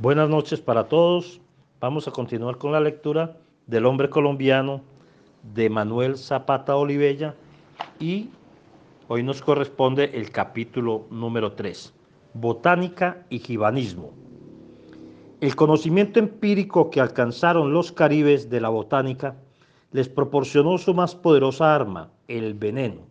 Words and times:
Buenas 0.00 0.30
noches 0.30 0.62
para 0.62 0.84
todos. 0.84 1.42
Vamos 1.78 2.08
a 2.08 2.10
continuar 2.10 2.56
con 2.56 2.72
la 2.72 2.80
lectura 2.80 3.36
del 3.66 3.84
hombre 3.84 4.08
colombiano 4.08 4.80
de 5.52 5.68
Manuel 5.68 6.16
Zapata 6.16 6.74
Olivella 6.74 7.34
y 7.98 8.30
hoy 9.08 9.22
nos 9.22 9.42
corresponde 9.42 10.12
el 10.14 10.30
capítulo 10.30 11.06
número 11.10 11.52
3, 11.52 11.92
Botánica 12.32 13.26
y 13.28 13.40
Gibanismo. 13.40 14.14
El 15.42 15.54
conocimiento 15.54 16.18
empírico 16.18 16.88
que 16.88 17.02
alcanzaron 17.02 17.74
los 17.74 17.92
caribes 17.92 18.48
de 18.48 18.62
la 18.62 18.70
botánica 18.70 19.36
les 19.92 20.08
proporcionó 20.08 20.78
su 20.78 20.94
más 20.94 21.14
poderosa 21.14 21.74
arma, 21.74 22.10
el 22.26 22.54
veneno. 22.54 23.02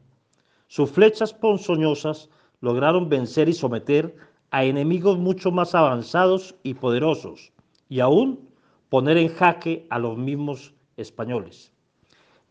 Sus 0.66 0.90
flechas 0.90 1.36
ponzoñosas 1.36 2.32
lograron 2.62 3.10
vencer 3.10 3.48
y 3.48 3.54
someter 3.54 4.16
a 4.52 4.64
enemigos 4.64 5.18
mucho 5.18 5.52
más 5.52 5.76
avanzados 5.76 6.56
y 6.64 6.74
poderosos, 6.74 7.52
y 7.88 8.00
aún 8.00 8.50
poner 8.90 9.18
en 9.18 9.34
jaque 9.34 9.86
a 9.90 10.00
los 10.00 10.18
mismos 10.18 10.74
españoles. 10.98 11.72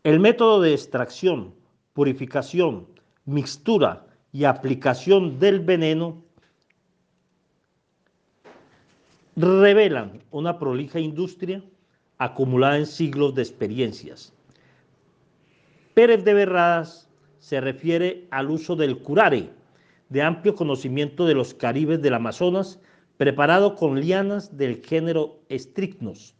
El 0.03 0.19
método 0.19 0.61
de 0.61 0.73
extracción, 0.73 1.53
purificación, 1.93 2.87
mixtura 3.25 4.07
y 4.31 4.45
aplicación 4.45 5.39
del 5.39 5.59
veneno 5.59 6.23
revelan 9.35 10.21
una 10.31 10.57
prolija 10.57 10.99
industria 10.99 11.63
acumulada 12.17 12.77
en 12.77 12.85
siglos 12.85 13.35
de 13.35 13.41
experiencias. 13.41 14.33
Pérez 15.93 16.23
de 16.23 16.33
Berradas 16.33 17.09
se 17.39 17.61
refiere 17.61 18.27
al 18.31 18.49
uso 18.49 18.75
del 18.75 18.99
curare, 18.99 19.49
de 20.09 20.23
amplio 20.23 20.55
conocimiento 20.55 21.25
de 21.25 21.35
los 21.35 21.53
caribes 21.53 22.01
del 22.01 22.15
Amazonas, 22.15 22.79
preparado 23.17 23.75
con 23.75 23.99
lianas 23.99 24.57
del 24.57 24.83
género 24.83 25.39
Strychnos. 25.51 26.35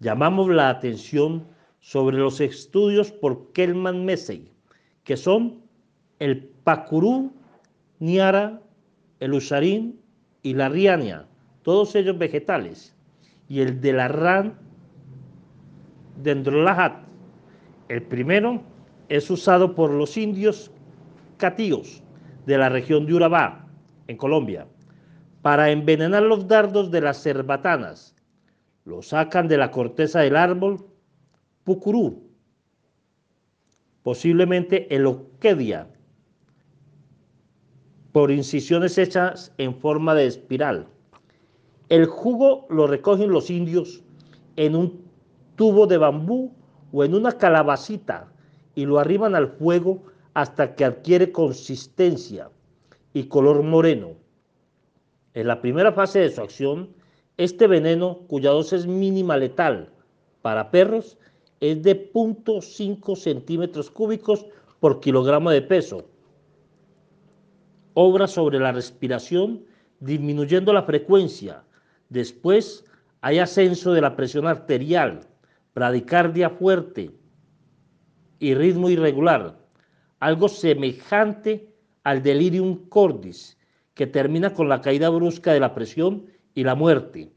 Llamamos 0.00 0.48
la 0.50 0.68
atención 0.68 1.46
sobre 1.80 2.18
los 2.18 2.40
estudios 2.40 3.10
por 3.10 3.52
Kelman 3.52 4.04
Mesey, 4.04 4.52
que 5.04 5.16
son 5.16 5.62
el 6.18 6.44
pacurú, 6.64 7.32
niara, 7.98 8.60
el 9.20 9.32
usarín 9.32 10.00
y 10.42 10.54
la 10.54 10.68
riania, 10.68 11.26
todos 11.62 11.94
ellos 11.94 12.18
vegetales, 12.18 12.94
y 13.48 13.60
el 13.60 13.80
de 13.80 13.92
la 13.94 14.08
ran 14.08 14.58
dendrolahat. 16.22 17.02
El 17.88 18.02
primero 18.02 18.62
es 19.08 19.30
usado 19.30 19.74
por 19.74 19.90
los 19.90 20.16
indios 20.16 20.70
catíos 21.38 22.02
de 22.48 22.56
la 22.56 22.70
región 22.70 23.04
de 23.04 23.12
Urabá, 23.12 23.66
en 24.06 24.16
Colombia, 24.16 24.66
para 25.42 25.70
envenenar 25.70 26.22
los 26.22 26.48
dardos 26.48 26.90
de 26.90 27.02
las 27.02 27.22
cerbatanas. 27.22 28.16
Lo 28.86 29.02
sacan 29.02 29.48
de 29.48 29.58
la 29.58 29.70
corteza 29.70 30.20
del 30.20 30.34
árbol 30.34 30.86
pucurú, 31.64 32.22
posiblemente 34.02 34.92
eloquedia, 34.94 35.88
por 38.12 38.30
incisiones 38.30 38.96
hechas 38.96 39.52
en 39.58 39.74
forma 39.74 40.14
de 40.14 40.26
espiral. 40.26 40.86
El 41.90 42.06
jugo 42.06 42.66
lo 42.70 42.86
recogen 42.86 43.28
los 43.30 43.50
indios 43.50 44.02
en 44.56 44.74
un 44.74 45.04
tubo 45.56 45.86
de 45.86 45.98
bambú 45.98 46.54
o 46.92 47.04
en 47.04 47.14
una 47.14 47.32
calabacita 47.32 48.32
y 48.74 48.86
lo 48.86 48.98
arriban 48.98 49.34
al 49.34 49.48
fuego 49.48 50.02
hasta 50.38 50.76
que 50.76 50.84
adquiere 50.84 51.32
consistencia 51.32 52.48
y 53.12 53.24
color 53.24 53.64
moreno. 53.64 54.10
En 55.34 55.48
la 55.48 55.60
primera 55.60 55.90
fase 55.90 56.20
de 56.20 56.30
su 56.30 56.40
acción, 56.40 56.94
este 57.38 57.66
veneno, 57.66 58.20
cuya 58.28 58.50
dosis 58.50 58.86
mínima 58.86 59.36
letal 59.36 59.92
para 60.40 60.70
perros, 60.70 61.18
es 61.58 61.82
de 61.82 62.12
0.5 62.12 63.16
centímetros 63.16 63.90
cúbicos 63.90 64.46
por 64.78 65.00
kilogramo 65.00 65.50
de 65.50 65.60
peso. 65.60 66.08
Obra 67.94 68.28
sobre 68.28 68.60
la 68.60 68.70
respiración, 68.70 69.64
disminuyendo 69.98 70.72
la 70.72 70.84
frecuencia. 70.84 71.64
Después 72.10 72.84
hay 73.22 73.40
ascenso 73.40 73.92
de 73.92 74.02
la 74.02 74.14
presión 74.14 74.46
arterial, 74.46 75.18
bradicardia 75.74 76.48
fuerte 76.48 77.10
y 78.38 78.54
ritmo 78.54 78.88
irregular, 78.88 79.58
algo 80.20 80.48
semejante 80.48 81.74
al 82.04 82.22
delirium 82.22 82.88
cordis, 82.88 83.56
que 83.94 84.06
termina 84.06 84.54
con 84.54 84.68
la 84.68 84.80
caída 84.80 85.08
brusca 85.08 85.52
de 85.52 85.60
la 85.60 85.74
presión 85.74 86.26
y 86.54 86.64
la 86.64 86.74
muerte. 86.74 87.32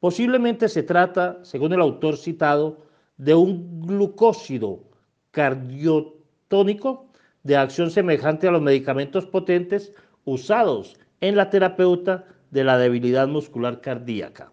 Posiblemente 0.00 0.68
se 0.68 0.82
trata, 0.82 1.38
según 1.42 1.72
el 1.72 1.80
autor 1.80 2.16
citado, 2.16 2.86
de 3.16 3.34
un 3.34 3.80
glucósido 3.80 4.84
cardiotónico 5.30 7.08
de 7.42 7.56
acción 7.56 7.90
semejante 7.90 8.48
a 8.48 8.50
los 8.50 8.62
medicamentos 8.62 9.26
potentes 9.26 9.92
usados 10.24 10.96
en 11.20 11.36
la 11.36 11.50
terapeuta 11.50 12.26
de 12.50 12.64
la 12.64 12.78
debilidad 12.78 13.28
muscular 13.28 13.80
cardíaca. 13.80 14.52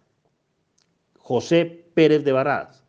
José 1.18 1.86
Pérez 1.94 2.24
de 2.24 2.32
Baradas. 2.32 2.84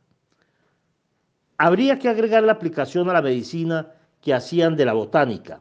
Habría 1.59 1.99
que 1.99 2.09
agregar 2.09 2.43
la 2.43 2.53
aplicación 2.53 3.09
a 3.09 3.13
la 3.13 3.23
medicina 3.23 3.93
que 4.23 4.33
hacían 4.33 4.77
de 4.77 4.87
la 4.87 4.95
botánica, 4.95 5.61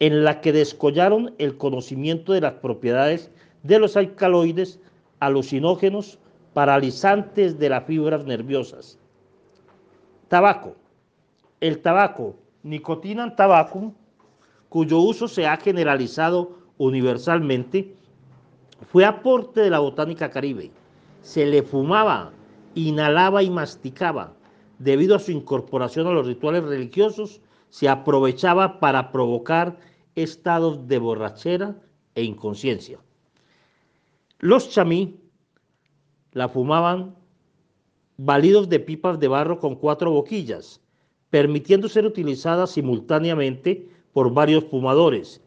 en 0.00 0.24
la 0.24 0.40
que 0.40 0.52
descollaron 0.52 1.34
el 1.38 1.56
conocimiento 1.56 2.32
de 2.32 2.42
las 2.42 2.54
propiedades 2.54 3.30
de 3.62 3.78
los 3.78 3.96
alcaloides 3.96 4.80
alucinógenos 5.20 6.18
paralizantes 6.52 7.58
de 7.58 7.68
las 7.70 7.84
fibras 7.84 8.24
nerviosas. 8.24 8.98
Tabaco. 10.28 10.76
El 11.60 11.80
tabaco, 11.80 12.36
nicotina 12.62 13.34
tabaco, 13.34 13.94
cuyo 14.68 14.98
uso 14.98 15.28
se 15.28 15.46
ha 15.46 15.56
generalizado 15.56 16.58
universalmente, 16.76 17.94
fue 18.90 19.04
aporte 19.04 19.60
de 19.60 19.70
la 19.70 19.78
botánica 19.78 20.28
caribe. 20.28 20.70
Se 21.22 21.46
le 21.46 21.62
fumaba 21.62 22.32
inhalaba 22.74 23.42
y 23.42 23.50
masticaba. 23.50 24.32
Debido 24.84 25.16
a 25.16 25.18
su 25.18 25.32
incorporación 25.32 26.06
a 26.08 26.12
los 26.12 26.26
rituales 26.26 26.62
religiosos, 26.62 27.40
se 27.70 27.88
aprovechaba 27.88 28.80
para 28.80 29.12
provocar 29.12 29.78
estados 30.14 30.86
de 30.86 30.98
borrachera 30.98 31.74
e 32.14 32.22
inconsciencia. 32.22 32.98
Los 34.40 34.68
chamí 34.68 35.16
la 36.32 36.50
fumaban 36.50 37.16
validos 38.18 38.68
de 38.68 38.78
pipas 38.78 39.18
de 39.18 39.28
barro 39.28 39.58
con 39.58 39.74
cuatro 39.74 40.10
boquillas, 40.10 40.82
permitiendo 41.30 41.88
ser 41.88 42.04
utilizada 42.04 42.66
simultáneamente 42.66 43.88
por 44.12 44.34
varios 44.34 44.64
fumadores. 44.64 45.40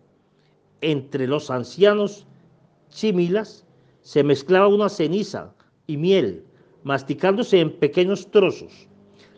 Entre 0.81 1.27
los 1.27 1.51
ancianos 1.51 2.25
chimilas 2.89 3.67
se 4.01 4.23
mezclaba 4.23 4.67
una 4.67 4.89
ceniza 4.89 5.53
y 5.85 5.95
miel 5.97 6.43
masticándose 6.83 7.59
en 7.59 7.77
pequeños 7.77 8.31
trozos. 8.31 8.87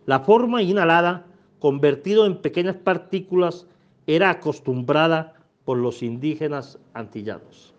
La 0.10 0.22
forma 0.22 0.64
inhalada, 0.64 1.28
convertido 1.60 2.26
en 2.26 2.42
pequeñas 2.42 2.76
partículas, 2.78 3.68
era 4.08 4.32
acostumbrada 4.32 5.36
por 5.66 5.78
los 5.78 6.02
indígenas 6.02 6.80
antillanos. 6.96 7.76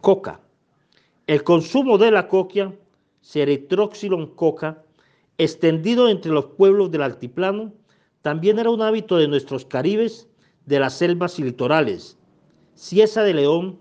Coca. 0.00 0.40
El 1.26 1.44
consumo 1.44 1.98
de 1.98 2.10
la 2.10 2.28
coquia, 2.28 2.74
Ceretroxylon 3.20 4.28
coca, 4.28 4.82
extendido 5.36 6.08
entre 6.08 6.32
los 6.32 6.46
pueblos 6.46 6.90
del 6.90 7.02
altiplano, 7.02 7.70
también 8.22 8.58
era 8.58 8.70
un 8.70 8.80
hábito 8.80 9.18
de 9.18 9.28
nuestros 9.28 9.66
caribes 9.66 10.30
de 10.64 10.80
las 10.80 10.94
selvas 10.94 11.38
y 11.38 11.42
litorales. 11.42 12.16
Ciesa 12.74 13.22
de 13.22 13.34
León, 13.34 13.78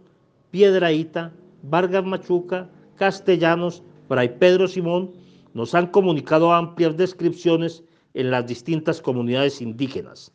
Piedraíta, 0.51 1.31
Vargas 1.61 2.03
Machuca, 2.03 2.69
castellanos, 2.97 3.83
Fray 4.09 4.37
Pedro 4.37 4.67
Simón, 4.67 5.22
nos 5.53 5.75
han 5.75 5.87
comunicado 5.87 6.53
amplias 6.53 6.97
descripciones 6.97 7.83
en 8.13 8.31
las 8.31 8.45
distintas 8.45 9.01
comunidades 9.01 9.61
indígenas. 9.61 10.31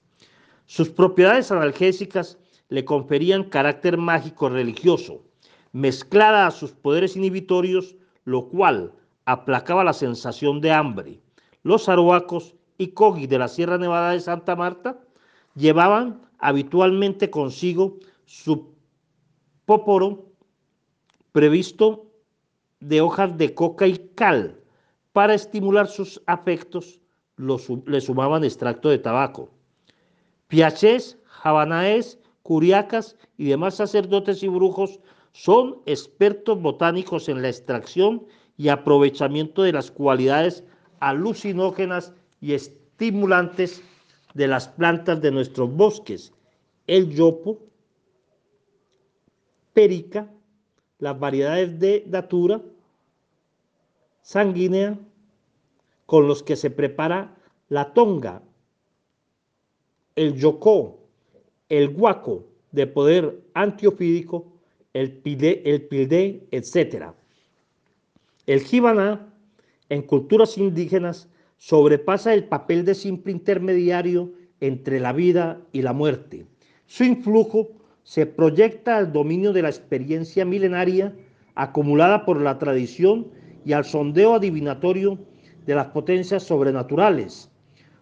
Sus 0.67 0.89
propiedades 0.89 1.51
analgésicas 1.51 2.39
le 2.69 2.85
conferían 2.85 3.45
carácter 3.45 3.97
mágico 3.97 4.49
religioso, 4.49 5.23
mezclada 5.73 6.47
a 6.47 6.51
sus 6.51 6.73
poderes 6.73 7.17
inhibitorios, 7.17 7.97
lo 8.25 8.49
cual 8.49 8.93
aplacaba 9.25 9.85
la 9.85 9.93
sensación 9.93 10.61
de 10.61 10.73
hambre. 10.73 11.21
Los 11.63 11.89
aroacos 11.89 12.55
y 12.77 12.89
cogi 12.89 13.27
de 13.27 13.39
la 13.39 13.49
Sierra 13.49 13.79
Nevada 13.79 14.13
de 14.13 14.21
Santa 14.21 14.55
Marta 14.57 15.01
llevaban 15.55 16.23
habitualmente 16.39 17.31
consigo 17.31 17.99
su 18.25 18.75
póporo 19.65 20.33
previsto 21.33 22.11
de 22.81 23.01
hojas 23.01 23.37
de 23.37 23.55
coca 23.55 23.87
y 23.87 23.99
cal. 24.15 24.58
Para 25.19 25.35
estimular 25.35 25.89
sus 25.89 26.23
afectos, 26.27 27.01
le 27.39 28.01
sumaban 28.01 28.45
extracto 28.45 28.89
de 28.89 28.99
tabaco. 28.99 29.51
Piachés, 30.47 31.19
jabanaes, 31.25 32.21
curiacas 32.45 33.17
y 33.37 33.47
demás 33.47 33.75
sacerdotes 33.75 34.45
y 34.45 34.47
brujos 34.47 35.01
son 35.33 35.83
expertos 35.87 36.63
botánicos 36.63 37.29
en 37.29 37.43
la 37.43 37.49
extracción 37.49 38.29
y 38.57 38.69
aprovechamiento 38.69 39.65
de 39.65 39.73
las 39.73 39.91
cualidades 39.91 40.63
alucinógenas 41.01 42.15
y 42.41 42.53
estimulantes 42.53 43.83
de 44.35 44.47
las 44.47 44.69
plantas 44.69 45.21
de 45.21 45.33
nuestros 45.33 45.69
bosques, 45.75 46.33
el 46.87 47.13
yopo, 47.13 47.59
perica, 49.73 50.31
las 51.01 51.19
variedades 51.19 51.77
de 51.81 52.05
datura, 52.07 52.63
sanguínea, 54.23 54.97
con 56.09 56.27
los 56.27 56.43
que 56.43 56.57
se 56.57 56.71
prepara 56.71 57.37
la 57.69 57.93
tonga, 57.93 58.41
el 60.17 60.37
yocó, 60.37 61.01
el 61.69 61.91
guaco 61.91 62.47
de 62.73 62.87
poder 62.87 63.43
antiofídico, 63.53 64.51
el 64.95 65.13
pilde, 65.13 65.61
el 65.67 65.83
pilde, 65.83 66.49
etc. 66.51 67.09
El 68.47 68.61
jibaná 68.61 69.35
en 69.91 70.01
culturas 70.01 70.57
indígenas 70.57 71.29
sobrepasa 71.59 72.33
el 72.33 72.45
papel 72.45 72.87
de 72.87 72.95
simple 72.95 73.31
intermediario 73.31 74.33
entre 74.61 75.01
la 75.01 75.13
vida 75.13 75.61
y 75.73 75.83
la 75.83 75.93
muerte. 75.93 76.47
Su 76.87 77.05
influjo 77.05 77.69
se 78.03 78.25
proyecta 78.25 78.97
al 78.97 79.13
dominio 79.13 79.53
de 79.53 79.61
la 79.61 79.69
experiencia 79.69 80.47
milenaria 80.47 81.15
acumulada 81.55 82.25
por 82.25 82.41
la 82.41 82.59
tradición 82.59 83.29
y 83.67 83.75
al 83.75 83.85
sondeo 83.85 84.37
adivinatorio 84.37 85.19
de 85.69 85.75
las 85.75 85.89
potencias 85.89 86.45
sobrenaturales. 86.45 87.51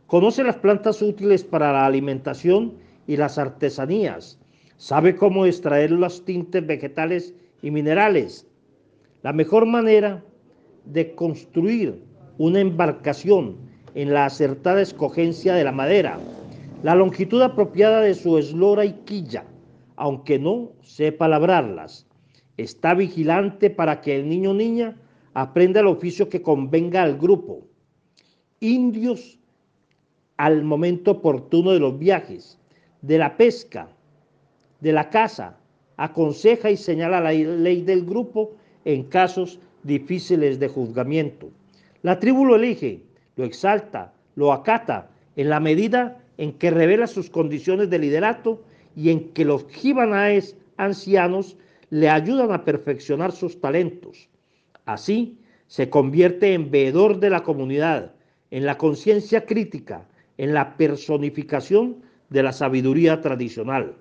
Conoce 0.06 0.44
las 0.44 0.54
plantas 0.54 1.02
útiles 1.02 1.42
para 1.42 1.72
la 1.72 1.84
alimentación 1.84 2.74
y 3.08 3.16
las 3.16 3.38
artesanías. 3.38 4.38
Sabe 4.76 5.16
cómo 5.16 5.46
extraer 5.46 5.90
los 5.90 6.24
tintes 6.24 6.64
vegetales 6.64 7.34
y 7.62 7.72
minerales. 7.72 8.46
La 9.24 9.32
mejor 9.32 9.66
manera 9.66 10.22
de 10.84 11.12
construir 11.16 12.04
una 12.38 12.60
embarcación 12.60 13.56
en 13.96 14.14
la 14.14 14.26
acertada 14.26 14.80
escogencia 14.80 15.52
de 15.54 15.64
la 15.64 15.72
madera, 15.72 16.20
la 16.84 16.94
longitud 16.94 17.42
apropiada 17.42 18.00
de 18.00 18.14
su 18.14 18.38
eslora 18.38 18.84
y 18.84 18.92
quilla, 19.06 19.42
aunque 19.96 20.38
no 20.38 20.70
sepa 20.82 21.26
labrarlas. 21.26 22.06
Está 22.58 22.94
vigilante 22.94 23.70
para 23.70 24.02
que 24.02 24.14
el 24.14 24.28
niño 24.28 24.54
niña 24.54 24.96
aprenda 25.36 25.80
el 25.80 25.86
oficio 25.86 26.30
que 26.30 26.40
convenga 26.40 27.02
al 27.02 27.18
grupo. 27.18 27.68
Indios 28.60 29.38
al 30.38 30.64
momento 30.64 31.10
oportuno 31.10 31.72
de 31.72 31.78
los 31.78 31.98
viajes, 31.98 32.58
de 33.02 33.18
la 33.18 33.36
pesca, 33.36 33.86
de 34.80 34.92
la 34.92 35.10
caza, 35.10 35.58
aconseja 35.98 36.70
y 36.70 36.78
señala 36.78 37.20
la 37.20 37.32
ley 37.32 37.82
del 37.82 38.06
grupo 38.06 38.52
en 38.86 39.02
casos 39.04 39.60
difíciles 39.82 40.58
de 40.58 40.68
juzgamiento. 40.68 41.50
La 42.00 42.18
tribu 42.18 42.46
lo 42.46 42.56
elige, 42.56 43.02
lo 43.36 43.44
exalta, 43.44 44.14
lo 44.36 44.54
acata 44.54 45.10
en 45.36 45.50
la 45.50 45.60
medida 45.60 46.18
en 46.38 46.54
que 46.54 46.70
revela 46.70 47.06
sus 47.06 47.28
condiciones 47.28 47.90
de 47.90 47.98
liderato 47.98 48.62
y 48.94 49.10
en 49.10 49.28
que 49.34 49.44
los 49.44 49.66
jibanaes 49.68 50.56
ancianos 50.78 51.58
le 51.90 52.08
ayudan 52.08 52.52
a 52.52 52.64
perfeccionar 52.64 53.32
sus 53.32 53.60
talentos. 53.60 54.30
Así, 54.86 55.38
se 55.66 55.90
convierte 55.90 56.54
en 56.54 56.70
veedor 56.70 57.18
de 57.18 57.28
la 57.28 57.42
comunidad, 57.42 58.14
en 58.50 58.64
la 58.64 58.78
conciencia 58.78 59.44
crítica, 59.44 60.06
en 60.38 60.54
la 60.54 60.76
personificación 60.76 62.02
de 62.30 62.42
la 62.42 62.52
sabiduría 62.52 63.20
tradicional. 63.20 63.96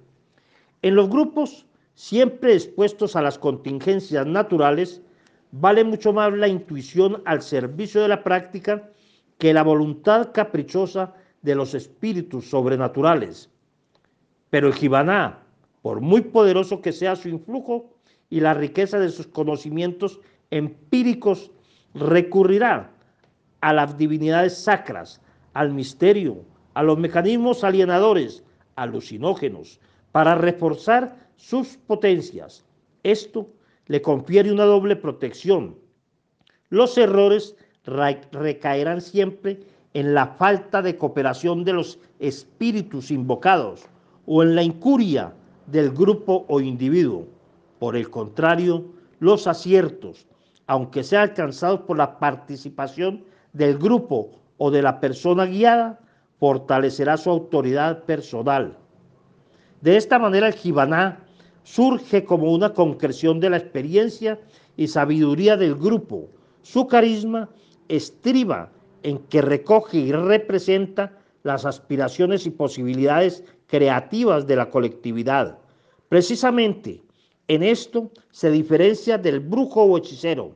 En 0.84 0.96
los 0.96 1.10
grupos, 1.10 1.66
siempre 1.96 2.54
expuestos 2.54 3.16
a 3.16 3.24
las 3.24 3.40
contingencias 3.40 4.28
naturales, 4.28 5.02
vale 5.52 5.84
mucho 5.84 6.14
más 6.14 6.32
la 6.34 6.48
intuición 6.48 7.22
al 7.26 7.42
servicio 7.42 8.02
de 8.02 8.10
la 8.10 8.24
práctica 8.24 8.90
que 9.40 9.54
la 9.54 9.64
voluntad 9.64 10.32
caprichosa 10.34 11.16
de 11.42 11.56
los 11.56 11.74
espíritus 11.74 12.50
sobrenaturales. 12.50 13.50
Pero 14.52 14.68
el 14.68 14.74
jibaná, 14.74 15.40
por 15.82 16.02
muy 16.02 16.22
poderoso 16.22 16.82
que 16.82 16.92
sea 16.92 17.16
su 17.16 17.30
influjo 17.30 17.90
y 18.30 18.40
la 18.40 18.54
riqueza 18.54 19.00
de 19.00 19.10
sus 19.10 19.28
conocimientos 19.28 20.20
empíricos, 20.56 21.52
recurrirá 21.94 22.92
a 23.62 23.74
las 23.74 23.98
divinidades 23.98 24.58
sacras, 24.58 25.22
al 25.54 25.74
misterio, 25.74 26.44
a 26.74 26.84
los 26.84 26.98
mecanismos 26.98 27.64
alienadores, 27.64 28.44
alucinógenos, 28.76 29.80
para 30.12 30.36
reforzar 30.36 31.30
sus 31.36 31.78
potencias. 31.78 32.66
Esto 33.04 33.50
le 33.88 34.02
confiere 34.02 34.52
una 34.52 34.66
doble 34.66 34.96
protección. 34.96 35.78
Los 36.70 36.98
errores 36.98 37.56
recaerán 37.84 39.02
siempre 39.02 39.60
en 39.94 40.14
la 40.14 40.28
falta 40.28 40.82
de 40.82 40.98
cooperación 40.98 41.64
de 41.64 41.74
los 41.74 42.00
espíritus 42.20 43.12
invocados 43.12 43.84
o 44.26 44.42
en 44.44 44.56
la 44.56 44.64
incuria 44.64 45.34
del 45.68 45.92
grupo 45.92 46.46
o 46.48 46.62
individuo. 46.62 47.28
Por 47.80 47.96
el 47.96 48.10
contrario, 48.10 48.86
los 49.20 49.48
aciertos, 49.48 50.28
aunque 50.68 51.04
sean 51.04 51.30
alcanzados 51.30 51.82
por 51.82 51.98
la 51.98 52.20
participación 52.20 53.24
del 53.54 53.78
grupo 53.78 54.32
o 54.58 54.72
de 54.72 54.82
la 54.82 55.00
persona 55.00 55.46
guiada, 55.46 56.00
fortalecerá 56.40 57.18
su 57.18 57.30
autoridad 57.30 58.04
personal. 58.04 58.78
De 59.82 59.98
esta 59.98 60.20
manera 60.20 60.48
el 60.48 60.54
jibaná 60.54 61.24
surge 61.64 62.26
como 62.26 62.52
una 62.52 62.74
concreción 62.74 63.40
de 63.40 63.50
la 63.50 63.58
experiencia 63.58 64.40
y 64.78 64.88
sabiduría 64.88 65.58
del 65.58 65.76
grupo. 65.76 66.28
Su 66.62 66.88
carisma 66.88 67.50
estriba 67.88 68.72
en 69.04 69.20
que 69.20 69.42
recoge 69.42 69.98
y 69.98 70.12
representa 70.12 71.14
las 71.44 71.66
aspiraciones 71.66 72.46
y 72.46 72.50
posibilidades 72.50 73.44
creativas 73.68 74.48
de 74.48 74.56
la 74.56 74.70
colectividad. 74.70 75.60
Precisamente 76.10 77.02
en 77.48 77.64
esto 77.64 78.12
se 78.32 78.50
diferencia 78.50 79.18
del 79.18 79.40
brujo 79.40 79.84
o 79.84 79.98
hechicero. 79.98 80.56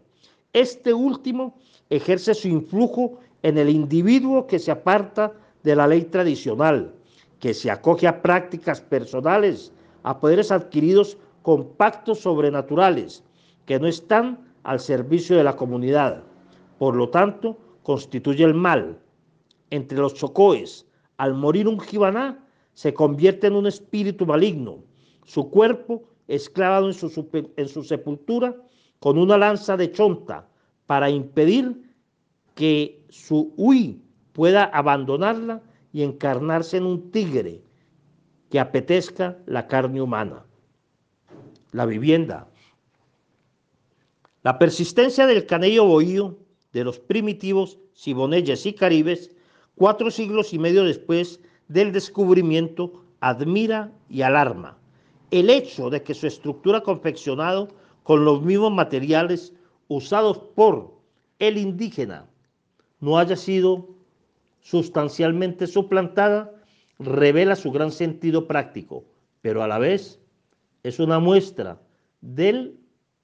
Este 0.53 0.94
último 0.94 1.56
ejerce 1.89 2.33
su 2.33 2.47
influjo 2.47 3.19
en 3.44 3.57
el 3.57 3.69
individuo 3.69 4.47
que 4.47 4.59
se 4.59 4.71
aparta 4.71 5.33
de 5.63 5.75
la 5.75 5.88
ley 5.88 6.03
tradicional, 6.03 6.94
que 7.39 7.53
se 7.53 7.69
acoge 7.69 8.07
a 8.07 8.21
prácticas 8.21 8.81
personales, 8.81 9.71
a 10.03 10.19
poderes 10.19 10.51
adquiridos 10.51 11.18
con 11.41 11.68
pactos 11.75 12.19
sobrenaturales, 12.19 13.24
que 13.65 13.80
no 13.80 13.88
están 13.88 14.39
al 14.63 14.79
servicio 14.79 15.38
de 15.38 15.43
la 15.43 15.55
comunidad. 15.55 16.24
Por 16.77 16.96
lo 16.96 17.10
tanto, 17.10 17.58
constituye 17.84 18.43
el 18.43 18.53
mal. 18.53 19.00
Entre 19.69 19.98
los 19.98 20.15
chocoes, 20.15 20.86
al 21.17 21.34
morir 21.34 21.67
un 21.67 21.79
jibaná, 21.79 22.43
se 22.74 22.93
convierte 22.93 23.48
en 23.48 23.55
un 23.55 23.67
espíritu 23.67 24.25
maligno. 24.25 24.79
Su 25.25 25.50
cuerpo 25.50 26.03
es 26.29 26.48
clavado 26.48 26.88
en 26.88 26.93
su, 26.93 27.83
sepultura 27.83 28.55
con 29.00 29.17
una 29.17 29.36
lanza 29.36 29.75
de 29.75 29.91
chonta 29.91 30.48
para 30.86 31.09
impedir 31.09 31.91
que 32.53 33.03
su 33.09 33.51
Ui 33.57 34.03
pueda 34.31 34.65
abandonarla 34.65 35.63
y 35.91 36.03
encarnarse 36.03 36.77
en 36.77 36.86
un 36.86 37.09
tigre 37.09 37.63
que 38.51 38.59
apetezca 38.59 39.39
la 39.48 39.65
carne 39.65 40.03
humana. 40.03 40.45
La 41.71 41.88
vivienda. 41.88 42.48
La 44.43 44.59
persistencia 44.59 45.25
del 45.25 45.48
canello 45.48 45.86
bohío 45.86 46.38
de 46.74 46.83
los 46.83 47.00
primitivos 47.00 47.79
siboneyes 47.93 48.67
y 48.67 48.74
caribes, 48.74 49.36
cuatro 49.74 50.12
siglos 50.12 50.53
y 50.53 50.59
medio 50.59 50.83
después 50.83 51.39
del 51.67 51.91
descubrimiento, 51.91 53.03
admira 53.19 53.91
y 54.09 54.21
alarma. 54.21 54.77
El 55.31 55.50
hecho 55.50 55.89
de 55.89 56.03
que 56.03 56.13
su 56.13 56.27
estructura 56.27 56.81
confeccionado 56.81 57.69
con 58.03 58.25
los 58.25 58.41
mismos 58.41 58.71
materiales 58.71 59.53
usados 59.88 60.39
por 60.55 60.93
el 61.38 61.57
indígena 61.57 62.27
no 63.00 63.17
haya 63.17 63.36
sido 63.36 63.89
sustancialmente 64.62 65.67
suplantada, 65.67 66.51
revela 67.00 67.55
su 67.55 67.71
gran 67.71 67.91
sentido 67.91 68.48
práctico, 68.48 69.05
pero 69.41 69.63
a 69.63 69.67
la 69.67 69.79
vez 69.79 70.19
es 70.83 71.00
una 71.00 71.19
muestra 71.19 71.79
del 72.21 72.77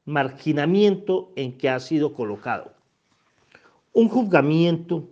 marginamiento 0.06 1.32
en 1.36 1.58
que 1.58 1.70
ha 1.70 1.80
sido 1.80 2.14
colocado. 2.14 2.74
Un 3.94 4.08
juzgamiento 4.10 5.10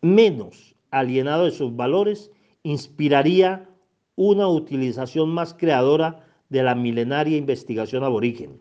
menos 0.00 0.74
alienado 0.90 1.44
de 1.44 1.52
sus 1.52 1.74
valores 1.74 2.30
inspiraría 2.62 3.69
una 4.22 4.48
utilización 4.48 5.30
más 5.30 5.54
creadora 5.54 6.26
de 6.50 6.62
la 6.62 6.74
milenaria 6.74 7.38
investigación 7.38 8.04
aborigen. 8.04 8.60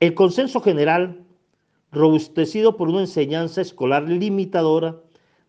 El 0.00 0.14
consenso 0.14 0.60
general 0.60 1.24
robustecido 1.92 2.76
por 2.76 2.88
una 2.88 3.02
enseñanza 3.02 3.60
escolar 3.60 4.08
limitadora, 4.08 5.00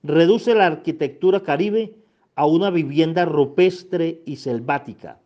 reduce 0.03 0.53
la 0.53 0.67
arquitectura 0.67 1.41
caribe 1.41 1.95
a 2.35 2.45
una 2.45 2.69
vivienda 2.69 3.25
rupestre 3.25 4.21
y 4.25 4.37
selvática. 4.37 5.19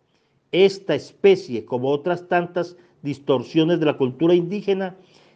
Esta 0.53 0.95
especie, 0.95 1.65
como 1.65 1.89
otras 1.89 2.29
tantas 2.29 2.77
distorsiones 3.01 3.81
de 3.81 3.86
la 3.86 3.98
cultura 3.98 4.33
indígena, 4.33 4.95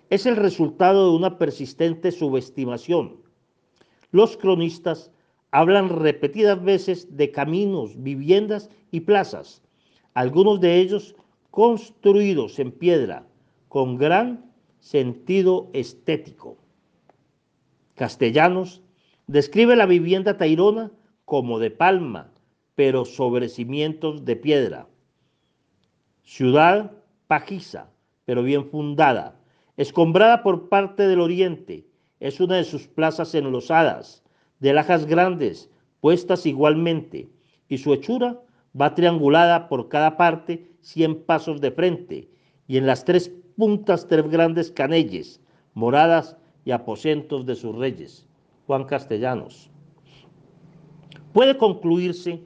es 0.09 0.25
el 0.25 0.37
resultado 0.37 1.09
de 1.09 1.17
una 1.17 1.37
persistente 1.37 2.11
subestimación. 2.11 3.17
Los 4.11 4.37
cronistas 4.37 5.11
hablan 5.51 5.89
repetidas 5.89 6.63
veces 6.63 7.15
de 7.15 7.31
caminos, 7.31 8.01
viviendas 8.01 8.69
y 8.91 9.01
plazas, 9.01 9.61
algunos 10.13 10.59
de 10.59 10.77
ellos 10.79 11.15
construidos 11.51 12.59
en 12.59 12.71
piedra, 12.71 13.25
con 13.67 13.97
gran 13.97 14.51
sentido 14.79 15.69
estético. 15.73 16.57
Castellanos 17.95 18.81
describe 19.27 19.75
la 19.75 19.85
vivienda 19.85 20.37
tairona 20.37 20.91
como 21.25 21.59
de 21.59 21.71
palma, 21.71 22.31
pero 22.75 23.05
sobre 23.05 23.49
cimientos 23.49 24.23
de 24.23 24.35
piedra. 24.35 24.87
Ciudad 26.23 26.91
pajiza, 27.27 27.89
pero 28.25 28.43
bien 28.43 28.69
fundada, 28.69 29.39
escombrada 29.77 30.43
por 30.43 30.69
parte 30.69 31.07
del 31.07 31.21
oriente, 31.21 31.87
es 32.19 32.39
una 32.39 32.57
de 32.57 32.63
sus 32.63 32.87
plazas 32.87 33.33
enlosadas, 33.35 34.23
de 34.59 34.73
lajas 34.73 35.05
grandes, 35.05 35.69
puestas 36.01 36.45
igualmente, 36.45 37.29
y 37.69 37.77
su 37.77 37.93
hechura 37.93 38.39
va 38.79 38.95
triangulada 38.95 39.67
por 39.69 39.89
cada 39.89 40.17
parte 40.17 40.71
cien 40.81 41.23
pasos 41.23 41.61
de 41.61 41.71
frente, 41.71 42.29
y 42.67 42.77
en 42.77 42.85
las 42.85 43.05
tres 43.05 43.31
puntas 43.55 44.07
tres 44.07 44.27
grandes 44.29 44.71
canelles, 44.71 45.41
moradas 45.73 46.37
y 46.65 46.71
aposentos 46.71 47.45
de 47.45 47.55
sus 47.55 47.75
reyes. 47.75 48.25
Juan 48.67 48.83
Castellanos. 48.83 49.69
Puede 51.33 51.57
concluirse 51.57 52.41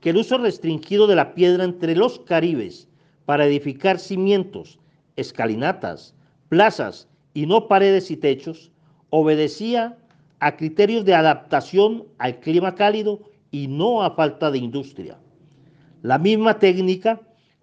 que 0.00 0.10
el 0.10 0.16
uso 0.16 0.38
restringido 0.38 1.06
de 1.06 1.16
la 1.16 1.34
piedra 1.34 1.64
entre 1.64 1.94
los 1.94 2.20
caribes 2.20 2.88
para 3.26 3.46
edificar 3.46 3.98
cimientos, 3.98 4.78
escalinatas, 5.16 6.14
plazas 6.48 7.08
y 7.34 7.46
no 7.46 7.68
paredes 7.68 8.10
y 8.10 8.16
techos 8.16 8.70
obedecía 9.10 9.98
a 10.46 10.56
criterios 10.56 11.04
de 11.04 11.14
adaptación 11.14 12.04
al 12.18 12.40
clima 12.40 12.74
cálido 12.74 13.20
y 13.50 13.68
no 13.68 14.02
a 14.02 14.12
falta 14.12 14.50
de 14.50 14.58
industria. 14.58 15.18
La 16.02 16.18
misma 16.18 16.58
técnica 16.58 17.20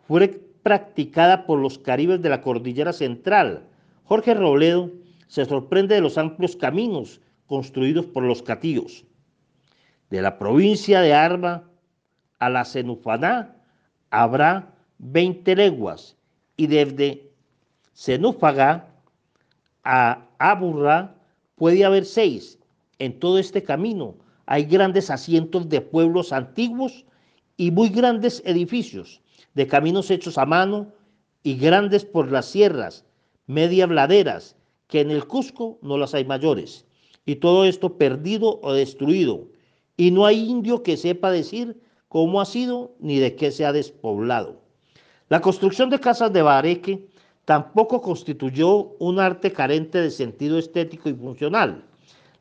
fue 0.08 0.42
practicada 0.63 1.46
por 1.46 1.60
los 1.60 1.78
caribes 1.78 2.22
de 2.22 2.30
la 2.30 2.42
cordillera 2.42 2.94
central. 2.94 3.68
Jorge 4.04 4.34
Robledo 4.34 4.92
se 5.28 5.46
sorprende 5.46 5.96
de 5.96 6.02
los 6.02 6.18
amplios 6.18 6.56
caminos 6.56 7.22
construidos 7.48 8.06
por 8.06 8.24
los 8.24 8.42
catíos 8.42 9.06
de 10.13 10.22
la 10.22 10.38
provincia 10.38 11.02
de 11.02 11.12
Arba 11.12 11.63
a 12.38 12.48
la 12.48 12.66
Cenufaná 12.66 13.56
habrá 14.12 14.75
20 15.00 15.56
leguas 15.56 16.16
y 16.56 16.68
desde 16.68 17.32
Cenúfaga 17.96 18.90
a 19.84 20.28
Aburra 20.38 21.16
puede 21.56 21.84
haber 21.84 22.06
seis. 22.06 22.60
En 23.04 23.20
todo 23.20 23.38
este 23.38 23.64
camino 23.64 24.16
hay 24.46 24.64
grandes 24.64 25.10
asientos 25.10 25.68
de 25.68 25.82
pueblos 25.82 26.32
antiguos 26.32 27.04
y 27.58 27.70
muy 27.70 27.90
grandes 27.90 28.42
edificios 28.46 29.22
de 29.56 29.68
caminos 29.68 30.10
hechos 30.10 30.38
a 30.38 30.46
mano 30.46 30.88
y 31.44 31.58
grandes 31.58 32.06
por 32.06 32.32
las 32.32 32.46
sierras, 32.46 33.04
medias 33.46 33.90
laderas, 33.90 34.56
que 34.88 35.02
en 35.02 35.12
el 35.12 35.28
Cusco 35.28 35.80
no 35.82 35.98
las 35.98 36.14
hay 36.14 36.24
mayores. 36.24 36.86
Y 37.26 37.36
todo 37.36 37.66
esto 37.66 37.98
perdido 37.98 38.62
o 38.64 38.72
destruido 38.72 39.50
y 39.98 40.12
no 40.12 40.26
hay 40.26 40.40
indio 40.40 40.82
que 40.82 40.96
sepa 40.96 41.30
decir 41.30 41.82
cómo 42.08 42.40
ha 42.40 42.46
sido 42.46 42.96
ni 43.02 43.20
de 43.20 43.36
qué 43.36 43.52
se 43.52 43.66
ha 43.66 43.74
despoblado. 43.74 44.62
La 45.28 45.42
construcción 45.42 45.90
de 45.90 46.00
casas 46.00 46.32
de 46.32 46.42
bareque 46.42 47.06
tampoco 47.44 48.02
constituyó 48.02 48.96
un 49.00 49.20
arte 49.20 49.52
carente 49.52 50.00
de 50.00 50.10
sentido 50.10 50.58
estético 50.58 51.10
y 51.10 51.14
funcional. 51.14 51.84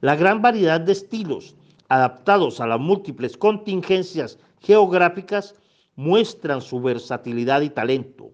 La 0.03 0.17
gran 0.17 0.43
variedad 0.43 0.81
de 0.81 0.91
estilos 0.91 1.55
adaptados 1.89 2.61
a 2.61 2.67
las 2.67 2.81
múltiples 2.81 3.37
contingencias 3.37 4.37
geográficas 4.61 5.55
muestran 5.95 6.61
su 6.61 6.81
versatilidad 6.81 7.61
y 7.61 7.71
talento. 7.71 8.33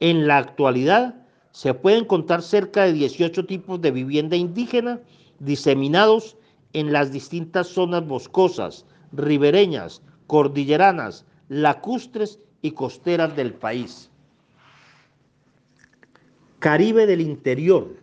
En 0.00 0.26
la 0.26 0.38
actualidad 0.38 1.14
se 1.50 1.74
pueden 1.74 2.06
contar 2.06 2.40
cerca 2.40 2.84
de 2.84 2.94
18 2.94 3.44
tipos 3.44 3.82
de 3.82 3.90
vivienda 3.90 4.34
indígena 4.34 4.98
diseminados 5.40 6.38
en 6.72 6.90
las 6.90 7.12
distintas 7.12 7.66
zonas 7.66 8.06
boscosas, 8.06 8.86
ribereñas, 9.12 10.00
cordilleranas, 10.26 11.26
lacustres 11.48 12.38
y 12.62 12.70
costeras 12.70 13.36
del 13.36 13.52
país. 13.52 14.10
Caribe 16.60 17.04
del 17.04 17.20
interior. 17.20 17.94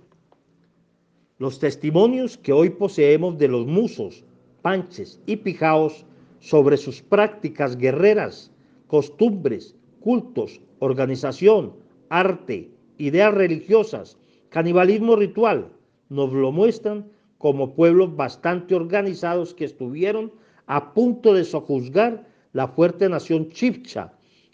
Los 1.40 1.60
testimonios 1.60 2.36
que 2.36 2.52
hoy 2.52 2.72
poseemos 2.72 3.38
de 3.38 3.48
los 3.48 3.68
musos, 3.68 4.26
panches 4.64 5.22
y 5.28 5.36
pijaos 5.36 6.04
sobre 6.40 6.78
sus 6.78 7.04
prácticas 7.04 7.78
guerreras, 7.78 8.52
costumbres, 8.88 9.76
cultos, 10.00 10.60
organización, 10.80 11.74
arte, 12.10 12.72
ideas 12.98 13.36
religiosas, 13.36 14.18
canibalismo 14.50 15.16
ritual, 15.16 15.70
nos 16.10 16.34
lo 16.34 16.52
muestran 16.52 17.06
como 17.38 17.76
pueblos 17.76 18.16
bastante 18.16 18.74
organizados 18.74 19.54
que 19.54 19.66
estuvieron 19.66 20.32
a 20.66 20.96
punto 20.96 21.36
de 21.36 21.44
sojuzgar 21.44 22.28
la 22.54 22.68
fuerte 22.70 23.10
nación 23.10 23.50
chipcha, 23.50 24.12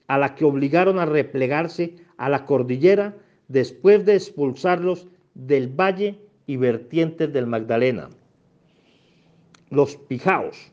a 0.08 0.18
la 0.18 0.36
que 0.36 0.44
obligaron 0.44 1.00
a 1.00 1.06
replegarse 1.06 1.96
a 2.18 2.28
la 2.28 2.44
cordillera 2.44 3.16
después 3.48 4.06
de 4.06 4.16
expulsarlos 4.16 5.08
del 5.34 5.70
valle 5.70 6.20
y 6.46 6.58
vertientes 6.58 7.32
del 7.32 7.48
Magdalena. 7.48 8.10
Los 9.70 9.96
pijaos. 9.96 10.72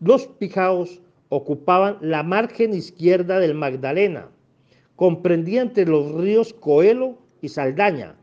Los 0.00 0.26
pijaos 0.26 1.00
ocupaban 1.28 1.98
la 2.00 2.22
margen 2.22 2.72
izquierda 2.72 3.38
del 3.38 3.54
Magdalena, 3.54 4.28
comprendía 4.96 5.62
entre 5.62 5.86
los 5.86 6.12
ríos 6.12 6.54
Coelho 6.54 7.18
y 7.42 7.48
Saldaña. 7.48 8.16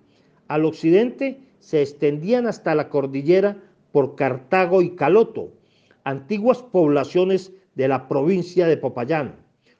Al 0.47 0.65
occidente 0.65 1.39
se 1.59 1.81
extendían 1.81 2.47
hasta 2.47 2.75
la 2.75 2.89
cordillera 2.89 3.57
por 3.91 4.15
Cartago 4.15 4.81
y 4.81 4.91
Caloto, 4.95 5.51
antiguas 6.03 6.61
poblaciones 6.63 7.51
de 7.75 7.87
la 7.87 8.07
provincia 8.07 8.67
de 8.67 8.77
Popayán. 8.77 9.35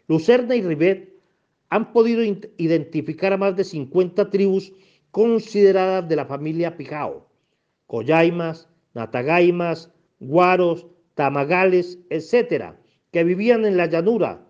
Lucerna 0.07 0.55
y 0.55 0.62
Ribet 0.62 1.13
han 1.69 1.91
podido 1.91 2.24
identificar 2.57 3.34
a 3.34 3.38
más 3.38 3.55
de 3.55 3.63
50 3.63 4.29
tribus 4.29 4.72
consideradas 5.15 6.10
de 6.10 6.17
la 6.17 6.25
familia 6.25 6.75
Pijao, 6.75 7.25
Coyaimas, 7.88 8.67
Natagaimas, 8.93 9.89
Guaros, 10.19 10.88
Tamagales, 11.13 12.00
etcétera, 12.10 12.77
que 13.13 13.24
vivían 13.24 13.63
en 13.63 13.77
la 13.77 13.86
llanura, 13.86 14.45